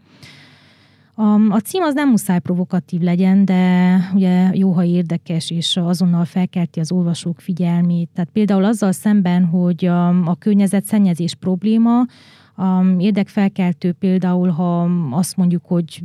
[1.15, 6.25] A, a cím az nem muszáj provokatív legyen, de ugye jó, ha érdekes, és azonnal
[6.25, 8.09] felkelti az olvasók figyelmét.
[8.13, 10.37] Tehát például azzal szemben, hogy a, a
[10.83, 11.99] szennyezés probléma,
[12.55, 16.03] a érdekfelkeltő például, ha azt mondjuk, hogy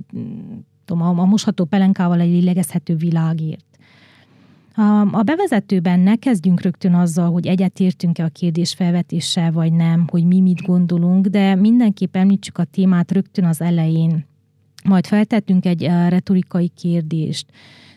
[0.87, 3.65] a, a mosható pelenkával egy lélegezhető világért.
[5.12, 10.40] A bevezetőben ne kezdjünk rögtön azzal, hogy egyetértünk-e a kérdés felvetéssel, vagy nem, hogy mi
[10.40, 14.26] mit gondolunk, de mindenképp említsük a témát rögtön az elején.
[14.84, 17.46] Majd feltettünk egy retorikai kérdést.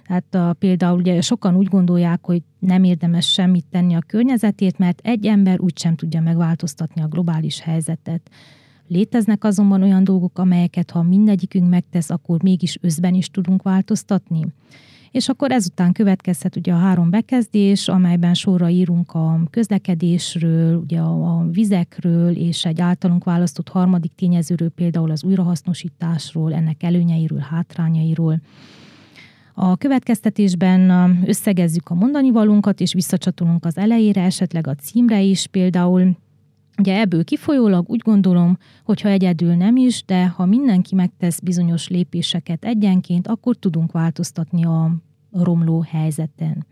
[0.07, 4.99] Tehát a, például ugye sokan úgy gondolják, hogy nem érdemes semmit tenni a környezetért, mert
[5.03, 8.29] egy ember úgysem tudja megváltoztatni a globális helyzetet.
[8.87, 14.45] Léteznek azonban olyan dolgok, amelyeket ha mindegyikünk megtesz, akkor mégis özben is tudunk változtatni
[15.11, 21.37] és akkor ezután következhet ugye a három bekezdés, amelyben sorra írunk a közlekedésről, ugye a,
[21.37, 28.41] a vizekről, és egy általunk választott harmadik tényezőről, például az újrahasznosításról, ennek előnyeiről, hátrányairól.
[29.53, 30.89] A következtetésben
[31.25, 36.17] összegezzük a mondani valunkat, és visszacsatolunk az elejére, esetleg a címre is, például
[36.79, 41.87] Ugye ebből kifolyólag úgy gondolom, hogy ha egyedül nem is, de ha mindenki megtesz bizonyos
[41.87, 44.91] lépéseket egyenként, akkor tudunk változtatni a
[45.31, 46.65] romló helyzeten.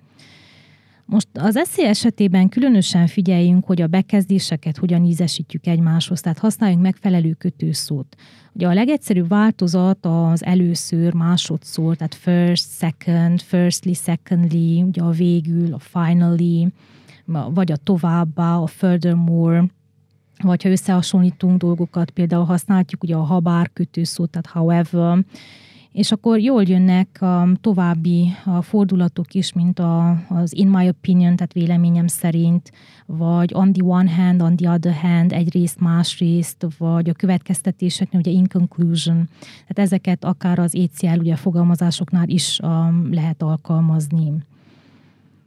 [1.06, 7.34] Most az eszé esetében különösen figyeljünk, hogy a bekezdéseket hogyan ízesítjük egymáshoz, tehát használjunk megfelelő
[7.34, 8.16] kötőszót.
[8.54, 15.74] Ugye a legegyszerűbb változat az először, másodszor, tehát first, second, firstly, secondly, ugye a végül,
[15.74, 16.68] a finally,
[17.50, 19.66] vagy a továbbá, a furthermore,
[20.42, 25.26] vagy ha összehasonlítunk dolgokat, például használjuk ugye a habár kötőszót, tehát however,
[25.98, 31.36] és akkor jól jönnek a további a fordulatok is, mint a, az in my opinion,
[31.36, 32.72] tehát véleményem szerint,
[33.06, 38.32] vagy on the one hand, on the other hand, egyrészt, másrészt, vagy a következtetéseknél, ugye
[38.32, 39.30] in conclusion.
[39.40, 44.34] Tehát ezeket akár az ECL ugye fogalmazásoknál is um, lehet alkalmazni.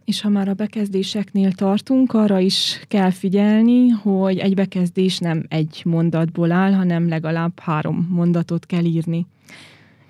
[0.04, 5.82] És ha már a bekezdéseknél tartunk, arra is kell figyelni, hogy egy bekezdés nem egy
[5.84, 9.26] mondatból áll, hanem legalább három mondatot kell írni.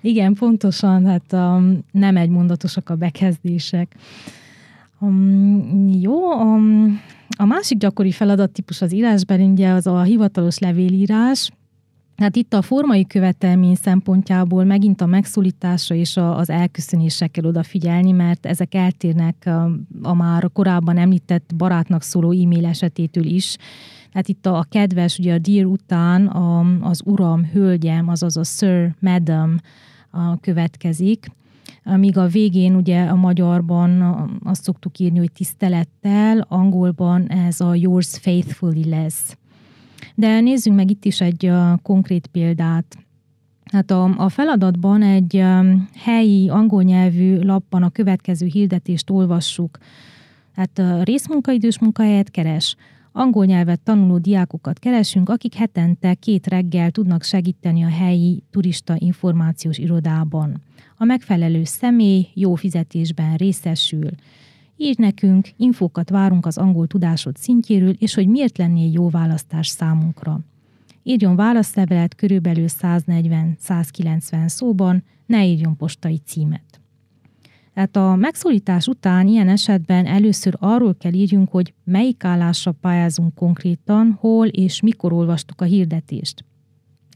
[0.01, 3.95] Igen, pontosan, hát um, nem egy mondatosak a bekezdések.
[4.99, 7.01] Um, jó, um,
[7.37, 11.51] a másik gyakori feladattípus az írásban ugye az a hivatalos levélírás,
[12.21, 18.11] Hát itt a formai követelmény szempontjából megint a megszólításra és a, az elköszönésre kell odafigyelni,
[18.11, 19.49] mert ezek eltérnek
[20.01, 23.55] a, már korábban említett barátnak szóló e-mail esetétől is.
[24.11, 26.27] Tehát itt a, a kedves, ugye a dear után
[26.81, 29.55] az uram, hölgyem, azaz a sir, madam
[30.41, 31.31] következik,
[31.83, 34.01] míg a végén ugye a magyarban
[34.43, 39.35] azt szoktuk írni, hogy tisztelettel, angolban ez a yours faithfully lesz.
[40.21, 42.97] De nézzünk meg itt is egy konkrét példát.
[43.71, 45.43] Hát a, a feladatban egy
[45.95, 49.77] helyi angol nyelvű lapban a következő hirdetést olvassuk.
[50.55, 52.75] Hát részmunkaidős munkahelyet keres.
[53.11, 59.77] Angol nyelvet tanuló diákokat keresünk, akik hetente két reggel tudnak segíteni a helyi turista információs
[59.77, 60.61] irodában.
[60.97, 64.09] A megfelelő személy jó fizetésben részesül.
[64.81, 70.39] Írj nekünk, infókat várunk az angol tudásod szintjéről, és hogy miért lennél jó választás számunkra.
[71.03, 76.81] Írjon válaszlevelet körülbelül 140-190 szóban, ne írjon postai címet.
[77.73, 84.17] Tehát a megszólítás után ilyen esetben először arról kell írjunk, hogy melyik állásra pályázunk konkrétan,
[84.19, 86.45] hol és mikor olvastuk a hirdetést.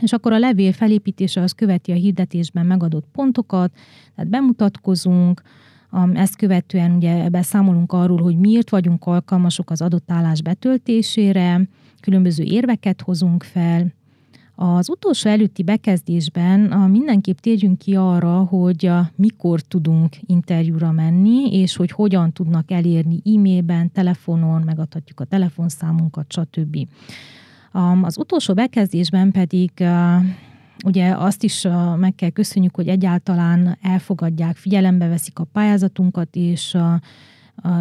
[0.01, 3.73] És akkor a levél felépítése az követi a hirdetésben megadott pontokat,
[4.15, 5.41] tehát bemutatkozunk,
[6.13, 11.62] ezt követően ugye beszámolunk arról, hogy miért vagyunk alkalmasok az adott állás betöltésére,
[12.01, 13.93] különböző érveket hozunk fel,
[14.58, 21.91] Az utolsó előtti bekezdésben mindenképp térjünk ki arra, hogy mikor tudunk interjúra menni, és hogy
[21.91, 26.77] hogyan tudnak elérni e-mailben, telefonon, megadhatjuk a telefonszámunkat, stb.
[28.01, 29.71] Az utolsó bekezdésben pedig
[30.85, 36.77] ugye azt is meg kell köszönjük, hogy egyáltalán elfogadják, figyelembe veszik a pályázatunkat, és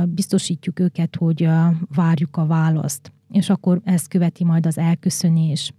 [0.09, 1.49] biztosítjuk őket, hogy
[1.95, 3.13] várjuk a választ.
[3.31, 5.73] És akkor ezt követi majd az elköszönés.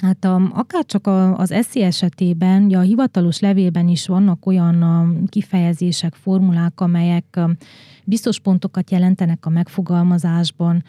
[0.00, 4.82] Hát um, akár csak a, az eszi esetében, ugye a hivatalos levélben is vannak olyan
[4.82, 7.56] um, kifejezések, formulák, amelyek um,
[8.04, 10.84] biztos pontokat jelentenek a megfogalmazásban.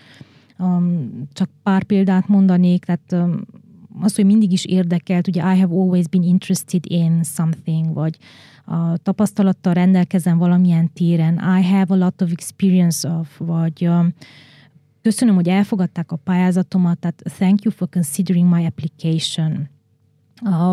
[0.57, 3.41] Um, csak pár példát mondanék, tehát um,
[3.99, 8.17] az, hogy mindig is érdekelt, ugye I have always been interested in something, vagy
[8.65, 13.89] a tapasztalattal rendelkezem valamilyen téren, I have a lot of experience of, vagy
[15.01, 19.69] Köszönöm, hogy elfogadták a pályázatomat, tehát thank you for considering my application.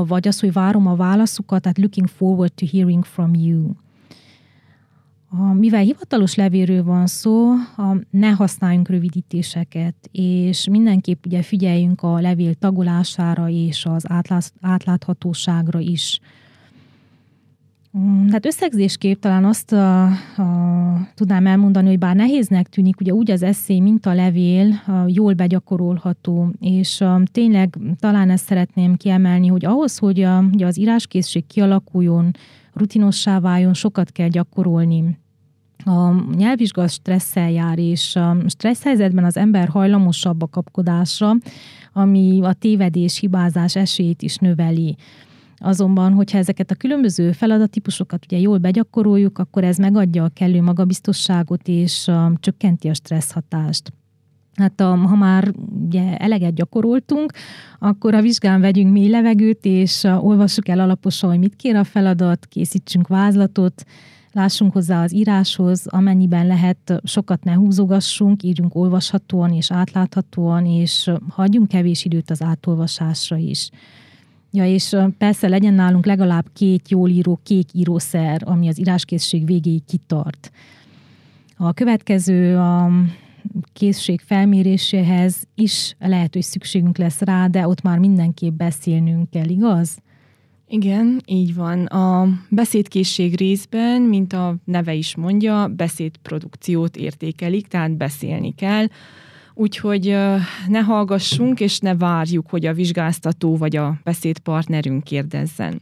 [0.07, 3.71] Vagy az, hogy várom a válaszukat, tehát looking forward to hearing from you.
[5.55, 7.53] Mivel hivatalos levélről van szó,
[8.11, 14.05] ne használjunk rövidítéseket, és mindenképp ugye figyeljünk a levél tagolására és az
[14.61, 16.21] átláthatóságra is.
[18.31, 20.13] Hát összegzésképp talán azt a, a,
[21.15, 25.33] tudnám elmondani, hogy bár nehéznek tűnik, ugye úgy az eszé, mint a levél a, jól
[25.33, 31.47] begyakorolható, és a, tényleg talán ezt szeretném kiemelni, hogy ahhoz, hogy a, ugye az íráskészség
[31.47, 32.31] kialakuljon,
[32.79, 35.19] rutinossá váljon, sokat kell gyakorolni.
[35.85, 41.33] A nyelvvizsga stresszel jár, és a stressz helyzetben az ember hajlamosabb a kapkodásra,
[41.93, 44.97] ami a tévedés, hibázás esélyét is növeli.
[45.57, 51.69] Azonban, hogyha ezeket a különböző feladattípusokat ugye jól begyakoroljuk, akkor ez megadja a kellő magabiztosságot
[51.69, 53.93] és uh, csökkenti a stressz hatást.
[54.59, 55.53] Hát a, ha már
[55.87, 57.33] ugye eleget gyakoroltunk,
[57.79, 62.47] akkor a vizsgán vegyünk mély levegőt, és olvassuk el alaposan, hogy mit kér a feladat,
[62.47, 63.85] készítsünk vázlatot,
[64.33, 71.69] lássunk hozzá az íráshoz, amennyiben lehet, sokat ne húzogassunk, írjunk olvashatóan és átláthatóan, és hagyjunk
[71.69, 73.71] kevés időt az átolvasásra is.
[74.51, 79.85] Ja, és persze legyen nálunk legalább két jól író kék írószer, ami az íráskészség végéig
[79.85, 80.51] kitart.
[81.57, 82.91] A következő a
[83.73, 89.99] készség felméréséhez is lehet, hogy szükségünk lesz rá, de ott már mindenképp beszélnünk kell, igaz?
[90.69, 91.85] Igen, így van.
[91.85, 98.87] A beszédkészség részben, mint a neve is mondja, beszédprodukciót értékelik, tehát beszélni kell.
[99.55, 100.17] Úgyhogy
[100.69, 105.81] ne hallgassunk, és ne várjuk, hogy a vizsgáztató vagy a beszédpartnerünk kérdezzen.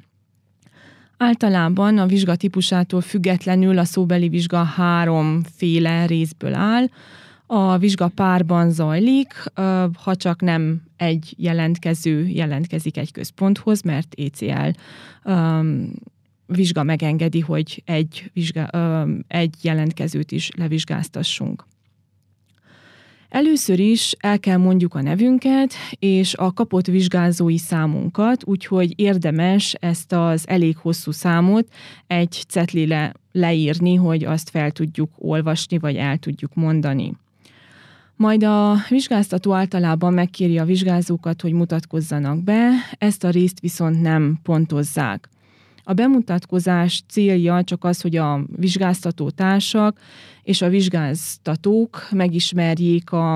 [1.17, 6.87] Általában a vizsga típusától függetlenül a szóbeli vizsga háromféle részből áll.
[7.47, 9.33] A vizsga párban zajlik,
[10.03, 14.71] ha csak nem egy jelentkező jelentkezik egy központhoz, mert ECL
[16.47, 18.69] vizsga megengedi, hogy egy, vizsga,
[19.29, 21.65] egy jelentkezőt is levizsgáztassunk.
[23.29, 30.13] Először is el kell mondjuk a nevünket és a kapott vizsgázói számunkat, úgyhogy érdemes ezt
[30.13, 31.69] az elég hosszú számot
[32.07, 37.13] egy cetlire leírni, hogy azt fel tudjuk olvasni, vagy el tudjuk mondani.
[38.17, 44.39] Majd a vizsgáztató általában megkéri a vizsgázókat, hogy mutatkozzanak be, ezt a részt viszont nem
[44.43, 45.29] pontozzák.
[45.85, 49.99] A bemutatkozás célja csak az, hogy a vizsgáztató társak
[50.43, 53.35] és a vizsgáztatók megismerjék a,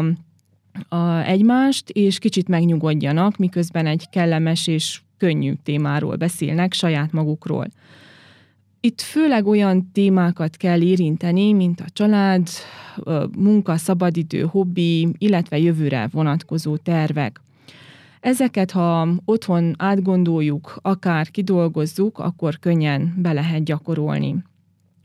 [0.89, 7.67] a egymást, és kicsit megnyugodjanak, miközben egy kellemes és könnyű témáról beszélnek saját magukról.
[8.83, 12.49] Itt főleg olyan témákat kell érinteni, mint a család,
[13.37, 17.41] munka, szabadidő, hobbi, illetve jövőre vonatkozó tervek.
[18.21, 24.37] Ezeket, ha otthon átgondoljuk, akár kidolgozzuk, akkor könnyen be lehet gyakorolni.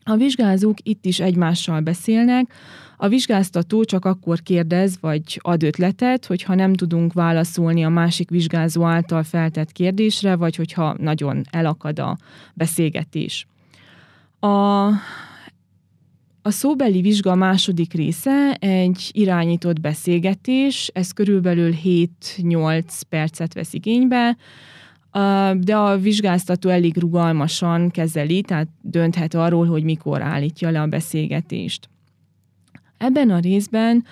[0.04, 2.54] A vizsgázók itt is egymással beszélnek,
[2.98, 8.84] a vizsgáztató csak akkor kérdez vagy ad ötletet, hogyha nem tudunk válaszolni a másik vizsgázó
[8.84, 12.18] által feltett kérdésre, vagy hogyha nagyon elakad a
[12.54, 13.48] beszélgetés.
[14.46, 14.92] A
[16.42, 24.38] a szóbeli vizsga második része egy irányított beszélgetés, ez körülbelül 7-8 percet vesz igénybe,
[25.54, 31.90] de a vizsgáztató elég rugalmasan kezeli, tehát dönthet arról, hogy mikor állítja le a beszélgetést.
[32.98, 34.06] Ebben a részben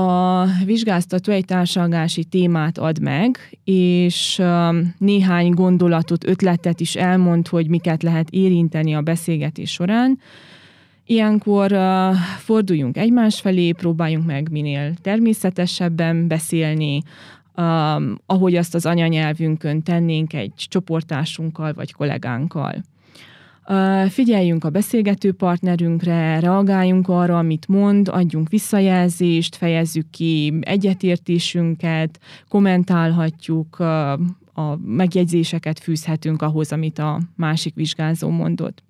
[0.00, 4.42] a vizsgáztató egy társalgási témát ad meg, és
[4.98, 10.18] néhány gondolatot, ötletet is elmond, hogy miket lehet érinteni a beszélgetés során,
[11.10, 17.02] Ilyenkor uh, forduljunk egymás felé, próbáljunk meg minél természetesebben beszélni,
[17.56, 22.74] um, ahogy azt az anyanyelvünkön tennénk egy csoportásunkkal vagy kollégánkkal.
[24.08, 33.78] Figyeljünk a beszélgető partnerünkre, reagáljunk arra, amit mond, adjunk visszajelzést, fejezzük ki egyetértésünket, kommentálhatjuk,
[34.54, 38.82] a megjegyzéseket fűzhetünk ahhoz, amit a másik vizsgázó mondott.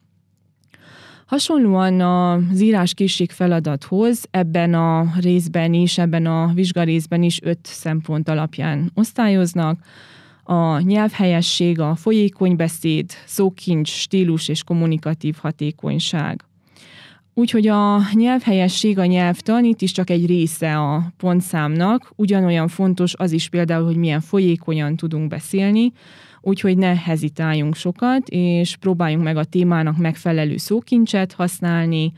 [1.27, 8.91] Hasonlóan az íráskészség feladathoz ebben a részben is, ebben a vizsgarészben is öt szempont alapján
[8.95, 9.81] osztályoznak.
[10.53, 16.45] A nyelvhelyesség, a folyékony beszéd, szókincs, stílus és kommunikatív hatékonyság.
[17.35, 23.33] Úgyhogy a nyelvhelyesség, a nyelvtan itt is csak egy része a pontszámnak, ugyanolyan fontos az
[23.33, 25.93] is például, hogy milyen folyékonyan tudunk beszélni,
[26.41, 32.13] úgyhogy ne hezitáljunk sokat, és próbáljunk meg a témának megfelelő szókincset használni,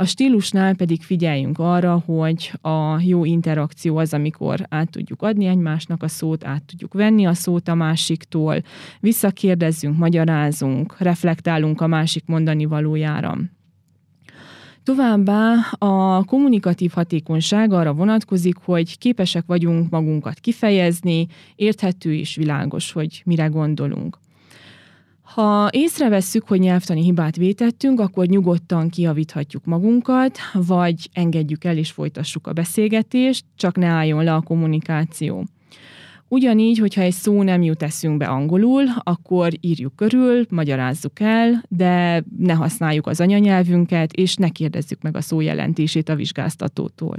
[0.00, 6.02] a stílusnál pedig figyeljünk arra, hogy a jó interakció az, amikor át tudjuk adni egymásnak
[6.02, 8.62] a szót, át tudjuk venni a szót a másiktól,
[9.00, 13.38] visszakérdezzünk, magyarázunk, reflektálunk a másik mondani valójára.
[14.82, 21.26] Továbbá a kommunikatív hatékonyság arra vonatkozik, hogy képesek vagyunk magunkat kifejezni,
[21.56, 24.18] érthető és világos, hogy mire gondolunk.
[25.34, 32.46] Ha észrevesszük, hogy nyelvtani hibát vétettünk, akkor nyugodtan kiavíthatjuk magunkat, vagy engedjük el és folytassuk
[32.46, 35.44] a beszélgetést, csak ne álljon le a kommunikáció.
[36.28, 42.52] Ugyanígy, hogyha egy szó nem jut eszünkbe angolul, akkor írjuk körül, magyarázzuk el, de ne
[42.52, 47.16] használjuk az anyanyelvünket, és ne kérdezzük meg a szó jelentését a vizsgáztatótól.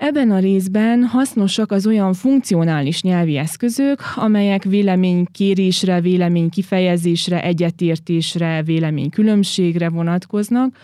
[0.00, 10.76] Ebben a részben hasznosak az olyan funkcionális nyelvi eszközök, amelyek véleménykérésre, véleménykifejezésre, egyetértésre, véleménykülönbségre vonatkoznak,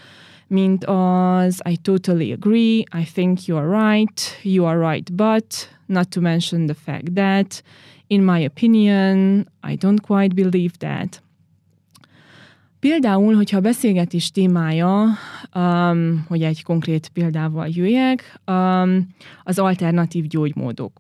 [0.47, 6.09] mint az I totally agree, I think you are right, you are right but, not
[6.09, 7.63] to mention the fact that,
[8.07, 9.39] in my opinion,
[9.71, 11.23] I don't quite believe that.
[12.87, 15.07] Például, hogyha a beszélgetés témája,
[15.55, 19.09] um, hogy egy konkrét példával jöjjek, um,
[19.45, 20.93] az alternatív gyógymódok.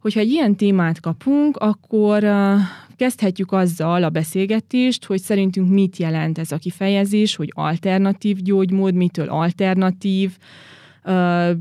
[0.00, 2.54] Hogyha egy ilyen témát kapunk, akkor uh,
[2.96, 9.28] kezdhetjük azzal a beszélgetést, hogy szerintünk mit jelent ez a kifejezés, hogy alternatív gyógymód, mitől
[9.28, 10.36] alternatív,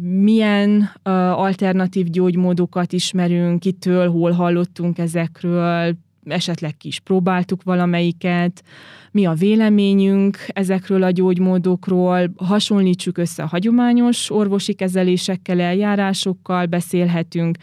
[0.01, 0.91] milyen
[1.33, 5.95] alternatív gyógymódokat ismerünk, kitől, hol hallottunk ezekről,
[6.25, 8.63] esetleg ki is próbáltuk valamelyiket,
[9.11, 17.57] mi a véleményünk ezekről a gyógymódokról, hasonlítsuk össze a hagyományos orvosi kezelésekkel, eljárásokkal, beszélhetünk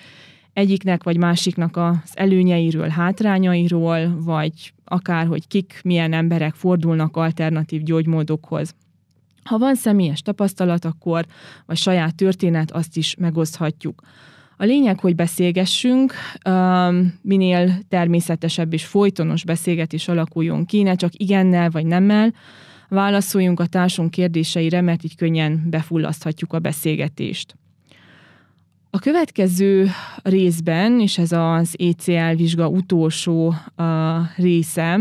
[0.53, 8.75] egyiknek vagy másiknak az előnyeiről, hátrányairól, vagy akár, hogy kik, milyen emberek fordulnak alternatív gyógymódokhoz.
[9.45, 11.27] Ha van személyes tapasztalat, akkor,
[11.67, 14.03] vagy saját történet, azt is megoszthatjuk.
[14.61, 16.13] A lényeg, hogy beszélgessünk,
[17.23, 22.35] minél természetesebb és folytonos beszélgetés alakuljon ki, ne csak igennel vagy nemmel,
[22.89, 27.55] válaszoljunk a társunk kérdéseire, mert így könnyen befullaszthatjuk a beszélgetést.
[28.91, 29.89] A következő
[30.23, 33.55] részben, és ez az ECL vizsga utolsó
[34.37, 35.01] része,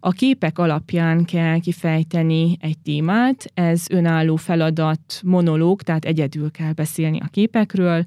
[0.00, 3.50] a képek alapján kell kifejteni egy témát.
[3.54, 8.04] Ez önálló feladat, monológ, tehát egyedül kell beszélni a képekről.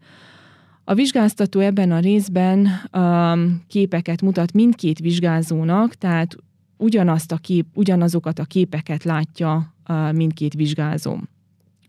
[0.85, 6.35] A vizsgáztató ebben a részben um, képeket mutat mindkét vizsgázónak, tehát
[6.77, 11.17] ugyanazt a kép, ugyanazokat a képeket látja uh, mindkét vizsgázó.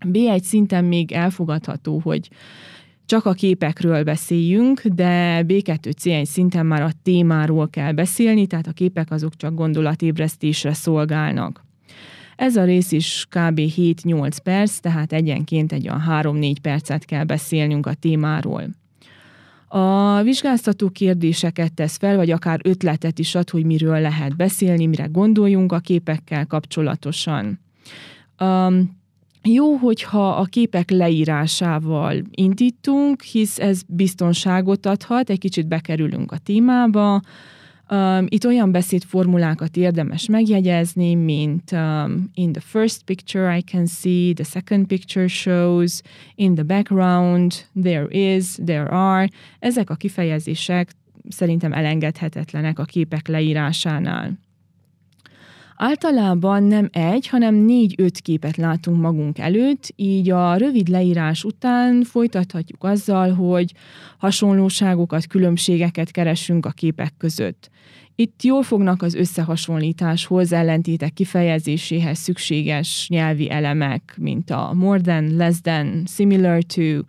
[0.07, 2.31] B1 szinten még elfogadható, hogy
[3.07, 9.11] csak a képekről beszéljünk, de B2C1 szinten már a témáról kell beszélni, tehát a képek
[9.11, 11.65] azok csak gondolatébresztésre szolgálnak.
[12.37, 13.61] Ez a rész is kb.
[13.61, 18.65] 7-8 perc, tehát egyenként egy olyan 3-4 percet kell beszélnünk a témáról.
[19.77, 25.05] A vizsgáztató kérdéseket tesz fel, vagy akár ötletet is ad, hogy miről lehet beszélni, mire
[25.05, 27.61] gondoljunk a képekkel kapcsolatosan.
[28.41, 29.01] Um,
[29.43, 37.21] jó, hogyha a képek leírásával indítunk, hisz ez biztonságot adhat, egy kicsit bekerülünk a témába.
[37.91, 44.33] Um, itt olyan beszédformulákat érdemes megjegyezni, mint um, in the first picture I can see,
[44.33, 46.01] the second picture shows,
[46.35, 49.29] in the background, there is, there are.
[49.59, 50.91] Ezek a kifejezések
[51.29, 54.39] szerintem elengedhetetlenek a képek leírásánál.
[55.77, 62.85] Általában nem egy, hanem négy-öt képet látunk magunk előtt, így a rövid leírás után folytathatjuk
[62.85, 63.73] azzal, hogy
[64.19, 67.71] hasonlóságokat, különbségeket keresünk a képek között.
[68.17, 75.61] Itt jól fognak az összehasonlításhoz, ellentétek kifejezéséhez szükséges nyelvi elemek, mint a more than, less
[75.61, 77.01] than, similar to,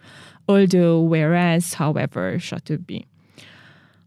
[0.45, 2.91] although, whereas, however, stb.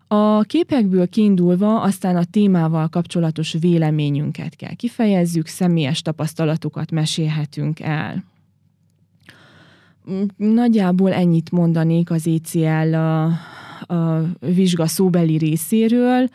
[0.08, 8.24] A képekből kiindulva aztán a témával kapcsolatos véleményünket kell kifejezzük, személyes tapasztalatokat mesélhetünk el.
[10.36, 13.24] Nagyjából ennyit mondanék az ECL a,
[13.94, 16.28] a vizsga szóbeli részéről.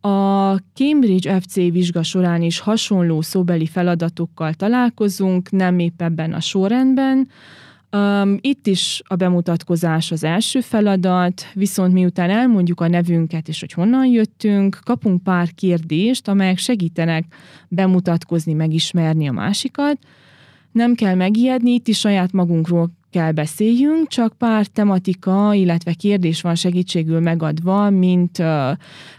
[0.00, 7.28] A Cambridge FC vizsga során is hasonló szóbeli feladatokkal találkozunk, nem épp ebben a sorrendben.
[7.94, 13.72] Um, itt is a bemutatkozás az első feladat, viszont miután elmondjuk a nevünket és hogy
[13.72, 17.24] honnan jöttünk, kapunk pár kérdést, amelyek segítenek
[17.68, 19.98] bemutatkozni, megismerni a másikat.
[20.72, 26.54] Nem kell megijedni, itt is saját magunkról kell beszéljünk, csak pár tematika, illetve kérdés van
[26.54, 28.70] segítségül megadva, mint uh,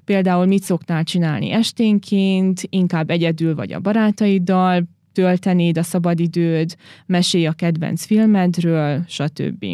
[0.06, 4.84] például mit szoktál csinálni esténként, inkább egyedül vagy a barátaiddal,
[5.16, 9.66] töltenéd a szabadidőd, mesélj a kedvenc filmedről, stb.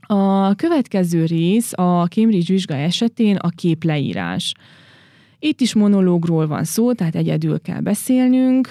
[0.00, 4.54] A következő rész a Cambridge vizsga esetén a képleírás.
[5.38, 8.68] Itt is monológról van szó, tehát egyedül kell beszélnünk.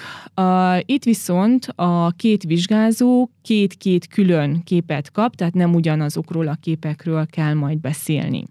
[0.80, 7.54] Itt viszont a két vizsgázó két-két külön képet kap, tehát nem ugyanazokról a képekről kell
[7.54, 8.44] majd beszélni.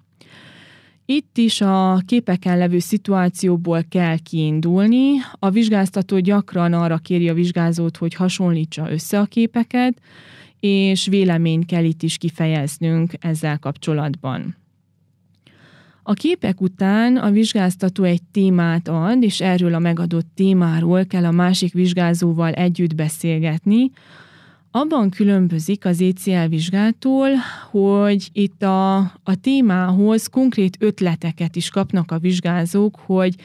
[1.06, 5.12] Itt is a képeken levő szituációból kell kiindulni.
[5.40, 10.02] A vizsgáztató gyakran arra kéri a vizsgázót, hogy hasonlítsa össze a képeket,
[10.60, 14.56] és véleményt kell itt is kifejeznünk ezzel kapcsolatban.
[16.04, 21.32] A képek után a vizsgáztató egy témát ad, és erről a megadott témáról kell a
[21.32, 23.92] másik vizsgázóval együtt beszélgetni,
[24.76, 27.30] abban különbözik az ECL vizsgától,
[27.72, 33.36] hogy itt a, a témához konkrét ötleteket is kapnak a vizsgázók, hogy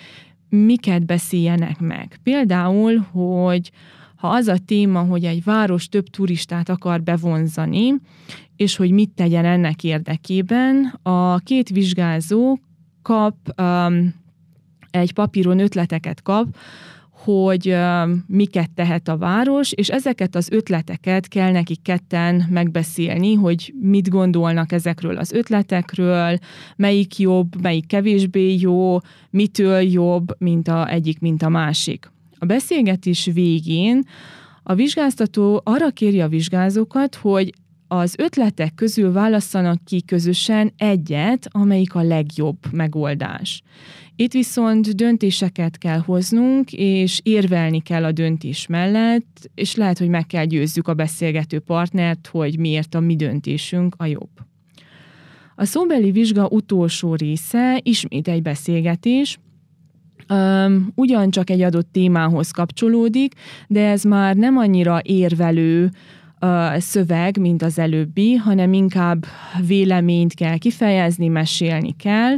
[0.49, 2.18] miket beszéljenek meg.
[2.22, 3.70] Például, hogy
[4.16, 7.95] ha az a téma, hogy egy város több turistát akar bevonzani,
[8.57, 12.59] és hogy mit tegyen ennek érdekében, a két vizsgázó
[13.03, 14.14] kap um,
[14.91, 16.47] egy papíron ötleteket kap,
[17.25, 17.77] hogy
[18.27, 24.73] miket tehet a város, és ezeket az ötleteket kell nekik ketten megbeszélni, hogy mit gondolnak
[24.73, 26.39] ezekről az ötletekről,
[26.77, 28.99] melyik jobb, melyik kevésbé jó,
[29.31, 32.11] mitől jobb, mint a egyik, mint a másik.
[32.39, 34.05] A beszélgetés végén
[34.62, 37.53] a vizsgáztató arra kéri a vizsgázókat, hogy
[37.93, 43.62] az ötletek közül válasszanak ki közösen egyet, amelyik a legjobb megoldás.
[44.16, 50.26] Itt viszont döntéseket kell hoznunk, és érvelni kell a döntés mellett, és lehet, hogy meg
[50.26, 54.30] kell győzzük a beszélgető partnert, hogy miért a mi döntésünk a jobb.
[55.55, 59.38] A szóbeli vizsga utolsó része ismét egy beszélgetés,
[60.28, 63.34] Um, ugyancsak egy adott témához kapcsolódik,
[63.68, 65.91] de ez már nem annyira érvelő
[66.76, 69.26] szöveg, mint az előbbi, hanem inkább
[69.66, 72.36] véleményt kell kifejezni, mesélni kell,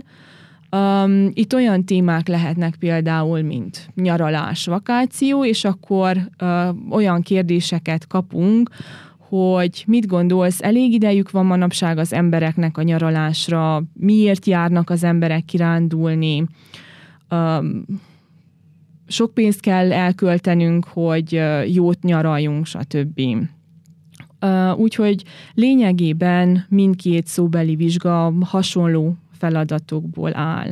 [0.77, 8.71] Um, itt olyan témák lehetnek például, mint nyaralás, vakáció, és akkor uh, olyan kérdéseket kapunk,
[9.19, 15.45] hogy mit gondolsz, elég idejük van manapság az embereknek a nyaralásra, miért járnak az emberek
[15.45, 16.45] kirándulni,
[17.31, 17.85] um,
[19.07, 23.21] sok pénzt kell elköltenünk, hogy jót nyaraljunk, stb.
[24.77, 25.25] Úgyhogy
[25.55, 30.71] lényegében mindkét szóbeli vizsga hasonló feladatokból áll.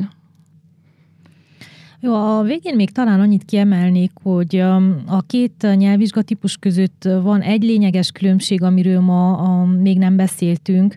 [1.99, 4.55] Jó, a végén még talán annyit kiemelnék, hogy
[5.05, 10.95] a két nyelvvizsgatípus között van egy lényeges különbség, amiről ma a, még nem beszéltünk.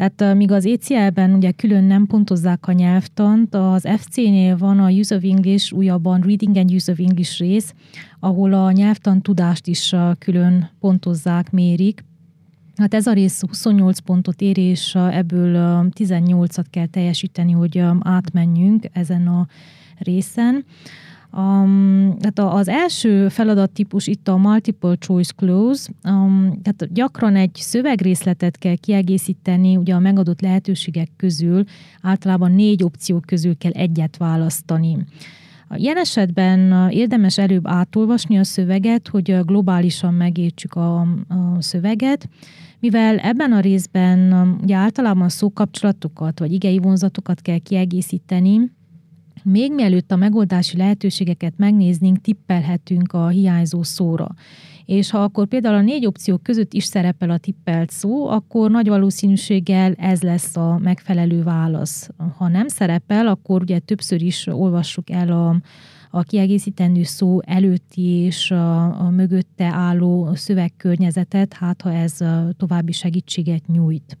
[0.00, 5.16] Tehát míg az ECL-ben ugye külön nem pontozzák a nyelvtant, az FC-nél van a Use
[5.16, 7.74] of English, újabban Reading and Use of English rész,
[8.20, 12.04] ahol a nyelvtan tudást is külön pontozzák, mérik.
[12.76, 19.26] Hát ez a rész 28 pontot ér, és ebből 18-at kell teljesíteni, hogy átmenjünk ezen
[19.26, 19.46] a
[19.98, 20.64] részen.
[21.36, 28.58] Um, tehát az első feladattípus itt a multiple choice close, um, tehát gyakran egy szövegrészletet
[28.58, 31.64] kell kiegészíteni, ugye a megadott lehetőségek közül.
[32.02, 34.96] Általában négy opció közül kell egyet választani.
[35.74, 42.28] Ilyen esetben érdemes előbb átolvasni a szöveget, hogy globálisan megértsük a, a szöveget,
[42.80, 48.70] mivel ebben a részben ugye általában szókapcsolatokat vagy igei vonzatokat kell kiegészíteni,
[49.44, 54.34] még mielőtt a megoldási lehetőségeket megnéznénk, tippelhetünk a hiányzó szóra.
[54.84, 58.88] És ha akkor például a négy opció között is szerepel a tippelt szó, akkor nagy
[58.88, 62.10] valószínűséggel ez lesz a megfelelő válasz.
[62.36, 65.56] Ha nem szerepel, akkor ugye többször is olvassuk el a,
[66.10, 72.16] a kiegészítendő szó előtti és a, a mögötte álló szövegkörnyezetet, hát ha ez
[72.56, 74.18] további segítséget nyújt.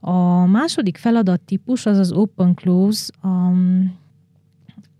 [0.00, 4.00] A második feladattípus az az open-close, um,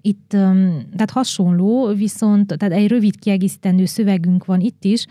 [0.03, 5.07] itt tehát hasonló, viszont tehát egy rövid kiegészítendő szövegünk van itt is,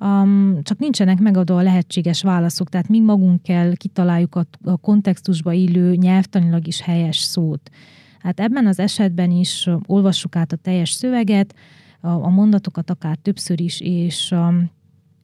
[0.00, 5.52] um, csak nincsenek megadva a lehetséges válaszok, tehát mi magunk kell kitaláljuk a, a kontextusba
[5.52, 7.70] illő nyelvtanilag is helyes szót.
[8.18, 11.54] Hát ebben az esetben is olvassuk át a teljes szöveget,
[12.00, 14.70] a, a mondatokat akár többször is, és um,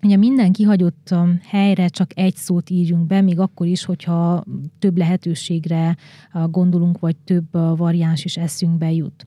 [0.02, 4.44] Ugye minden kihagyott helyre csak egy szót írjunk be, még akkor is, hogyha
[4.78, 5.96] több lehetőségre
[6.46, 9.26] gondolunk, vagy több variáns is eszünkbe jut.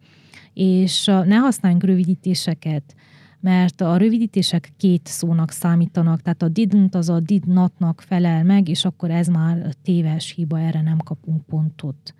[0.54, 2.96] És ne használjunk rövidítéseket,
[3.40, 8.70] mert a rövidítések két szónak számítanak, tehát a didn't az a did notnak felel meg,
[8.70, 12.14] és akkor ez már téves hiba, erre nem kapunk pontot.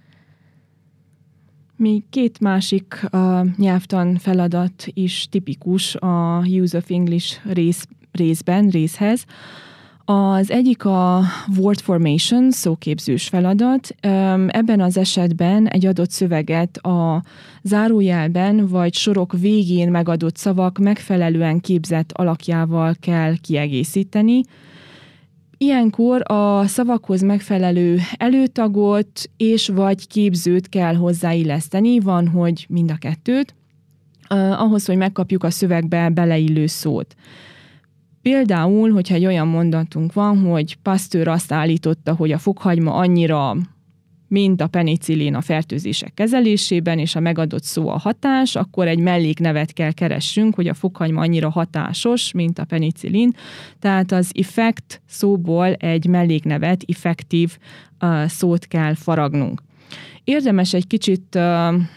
[1.76, 9.26] Még két másik uh, nyelvtan feladat is tipikus a Use of English rész részben, részhez.
[10.06, 11.22] Az egyik a
[11.58, 13.96] word formation, szóképzős feladat.
[14.48, 17.24] Ebben az esetben egy adott szöveget a
[17.64, 24.42] zárójelben vagy sorok végén megadott szavak megfelelően képzett alakjával kell kiegészíteni.
[25.58, 33.56] Ilyenkor a szavakhoz megfelelő előtagot és vagy képzőt kell hozzáilleszteni, van, hogy mind a kettőt,
[34.58, 37.16] ahhoz, hogy megkapjuk a szövegbe beleillő szót.
[38.24, 43.56] Például, hogyha egy olyan mondatunk van, hogy Pasteur azt állította, hogy a fokhagyma annyira
[44.34, 49.74] mint a penicillin a fertőzések kezelésében, és a megadott szó a hatás, akkor egy melléknevet
[49.74, 53.32] kell keressünk, hogy a fokhagyma annyira hatásos, mint a penicillin.
[53.80, 57.58] Tehát az effect szóból egy melléknevet, effektív
[58.02, 59.62] uh, szót kell faragnunk.
[60.24, 61.40] Érdemes egy kicsit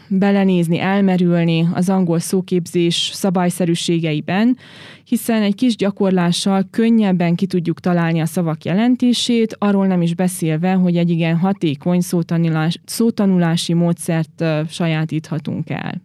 [0.09, 4.57] belenézni, elmerülni az angol szóképzés szabályszerűségeiben,
[5.05, 10.73] hiszen egy kis gyakorlással könnyebben ki tudjuk találni a szavak jelentését, arról nem is beszélve,
[10.73, 16.03] hogy egy igen hatékony szótanulás, szótanulási módszert sajátíthatunk el.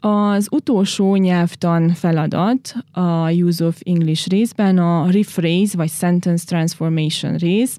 [0.00, 7.78] Az utolsó nyelvtan feladat a Use of English részben a rephrase vagy sentence transformation rész,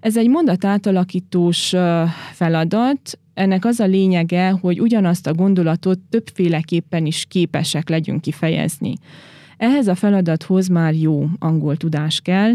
[0.00, 1.74] ez egy mondat átalakítós
[2.32, 8.92] feladat, ennek az a lényege, hogy ugyanazt a gondolatot többféleképpen is képesek legyünk kifejezni.
[9.56, 12.52] Ehhez a feladathoz már jó angol tudás kell,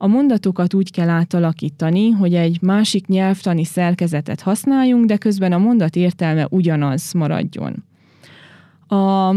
[0.00, 5.96] a mondatokat úgy kell átalakítani, hogy egy másik nyelvtani szerkezetet használjunk, de közben a mondat
[5.96, 7.84] értelme ugyanaz maradjon.
[8.88, 9.34] A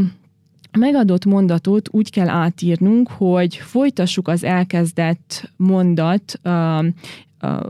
[0.80, 6.40] megadott mondatot úgy kell átírnunk, hogy folytassuk az elkezdett mondat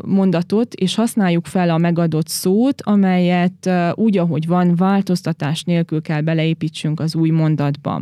[0.06, 7.00] mondatot, és használjuk fel a megadott szót, amelyet úgy, ahogy van, változtatás nélkül kell beleépítsünk
[7.00, 8.02] az új mondatba.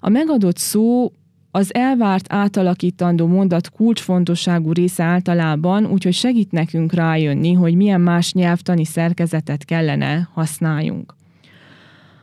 [0.00, 1.12] A megadott szó
[1.50, 8.84] az elvárt átalakítandó mondat kulcsfontosságú része általában, úgyhogy segít nekünk rájönni, hogy milyen más nyelvtani
[8.84, 11.17] szerkezetet kellene használjunk.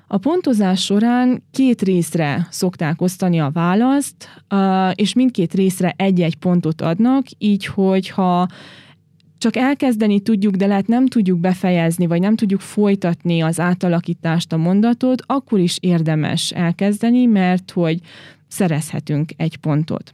[0.08, 4.30] A pontozás során két részre szokták osztani a választ,
[4.94, 8.48] és mindkét részre egy-egy pontot adnak, így, hogyha
[9.38, 14.58] csak elkezdeni tudjuk, de lehet nem tudjuk befejezni, vagy nem tudjuk folytatni az átalakítást, a
[14.58, 18.00] mondatot, akkor is érdemes elkezdeni, mert hogy
[18.48, 20.14] szerezhetünk egy pontot.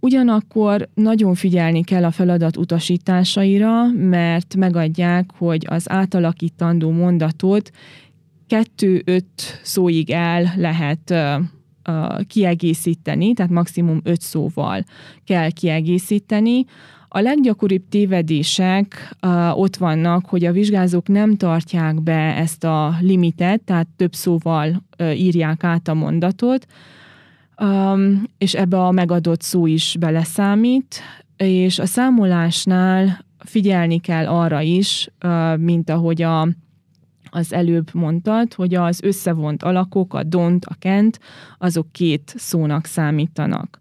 [0.00, 7.70] Ugyanakkor nagyon figyelni kell a feladat utasításaira, mert megadják, hogy az átalakítandó mondatot
[8.54, 11.14] kettő-öt szóig el lehet
[12.26, 14.84] kiegészíteni, tehát maximum öt szóval
[15.24, 16.64] kell kiegészíteni.
[17.08, 23.60] A leggyakoribb tévedések uh, ott vannak, hogy a vizsgázók nem tartják be ezt a limitet,
[23.60, 26.66] tehát több szóval uh, írják át a mondatot,
[27.60, 31.00] um, és ebbe a megadott szó is beleszámít,
[31.36, 36.48] és a számolásnál figyelni kell arra is, uh, mint ahogy a
[37.34, 41.18] az előbb mondtad, hogy az összevont alakok, a dont, a kent,
[41.58, 43.80] azok két szónak számítanak.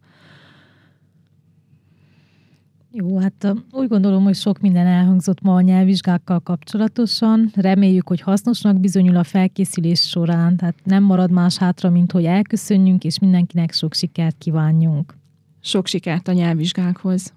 [2.91, 7.51] Jó, hát úgy gondolom, hogy sok minden elhangzott ma a nyelvvizsgákkal kapcsolatosan.
[7.56, 13.04] Reméljük, hogy hasznosnak bizonyul a felkészülés során, tehát nem marad más hátra, mint hogy elköszönjünk,
[13.04, 15.18] és mindenkinek sok sikert kívánjunk.
[15.62, 17.34] Sok sikert a nyelvvizsgákhoz!